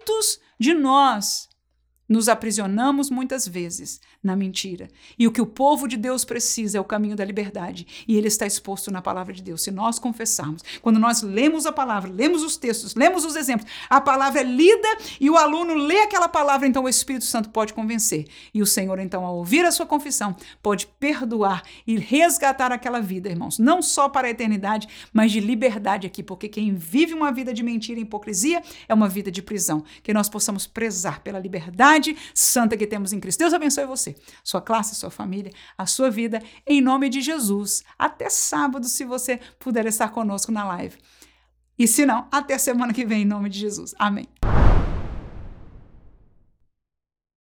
muitos 0.00 0.40
de 0.58 0.72
nós 0.72 1.48
nos 2.08 2.28
aprisionamos 2.28 3.10
muitas 3.10 3.46
vezes 3.46 4.00
na 4.22 4.36
mentira. 4.36 4.88
E 5.18 5.26
o 5.26 5.32
que 5.32 5.40
o 5.40 5.46
povo 5.46 5.88
de 5.88 5.96
Deus 5.96 6.24
precisa 6.24 6.76
é 6.76 6.80
o 6.80 6.84
caminho 6.84 7.16
da 7.16 7.24
liberdade. 7.24 7.86
E 8.06 8.16
ele 8.16 8.28
está 8.28 8.46
exposto 8.46 8.90
na 8.90 9.00
palavra 9.00 9.32
de 9.32 9.42
Deus. 9.42 9.62
Se 9.62 9.70
nós 9.70 9.98
confessarmos, 9.98 10.62
quando 10.82 10.98
nós 10.98 11.22
lemos 11.22 11.64
a 11.64 11.72
palavra, 11.72 12.10
lemos 12.10 12.42
os 12.42 12.56
textos, 12.56 12.94
lemos 12.94 13.24
os 13.24 13.34
exemplos, 13.34 13.70
a 13.88 14.00
palavra 14.00 14.40
é 14.40 14.44
lida 14.44 14.88
e 15.18 15.30
o 15.30 15.36
aluno 15.36 15.74
lê 15.74 16.00
aquela 16.00 16.28
palavra, 16.28 16.66
então 16.66 16.84
o 16.84 16.88
Espírito 16.88 17.24
Santo 17.24 17.48
pode 17.48 17.72
convencer. 17.72 18.26
E 18.52 18.60
o 18.60 18.66
Senhor, 18.66 18.98
então, 18.98 19.24
ao 19.24 19.36
ouvir 19.36 19.64
a 19.64 19.72
sua 19.72 19.86
confissão, 19.86 20.36
pode 20.62 20.86
perdoar 20.86 21.62
e 21.86 21.96
resgatar 21.98 22.72
aquela 22.72 23.00
vida, 23.00 23.28
irmãos. 23.28 23.58
Não 23.58 23.80
só 23.80 24.08
para 24.08 24.28
a 24.28 24.30
eternidade, 24.30 24.86
mas 25.12 25.32
de 25.32 25.40
liberdade 25.40 26.06
aqui. 26.06 26.22
Porque 26.22 26.48
quem 26.48 26.74
vive 26.74 27.14
uma 27.14 27.32
vida 27.32 27.54
de 27.54 27.62
mentira 27.62 27.98
e 27.98 28.02
hipocrisia 28.02 28.62
é 28.88 28.92
uma 28.92 29.08
vida 29.08 29.30
de 29.30 29.42
prisão. 29.42 29.82
Que 30.02 30.12
nós 30.12 30.28
possamos 30.28 30.66
prezar 30.66 31.20
pela 31.20 31.38
liberdade 31.38 32.16
santa 32.34 32.76
que 32.76 32.86
temos 32.86 33.12
em 33.12 33.20
Cristo. 33.20 33.38
Deus 33.38 33.54
abençoe 33.54 33.86
você, 34.10 34.16
sua 34.42 34.60
classe, 34.60 34.94
sua 34.94 35.10
família, 35.10 35.52
a 35.76 35.86
sua 35.86 36.10
vida, 36.10 36.42
em 36.66 36.80
nome 36.80 37.08
de 37.08 37.20
Jesus. 37.20 37.82
Até 37.98 38.28
sábado, 38.28 38.86
se 38.86 39.04
você 39.04 39.38
puder 39.58 39.86
estar 39.86 40.08
conosco 40.08 40.52
na 40.52 40.64
live. 40.64 40.98
E 41.78 41.86
se 41.86 42.04
não, 42.04 42.26
até 42.30 42.58
semana 42.58 42.92
que 42.92 43.06
vem, 43.06 43.22
em 43.22 43.26
nome 43.26 43.48
de 43.48 43.58
Jesus. 43.58 43.94
Amém. 43.98 44.28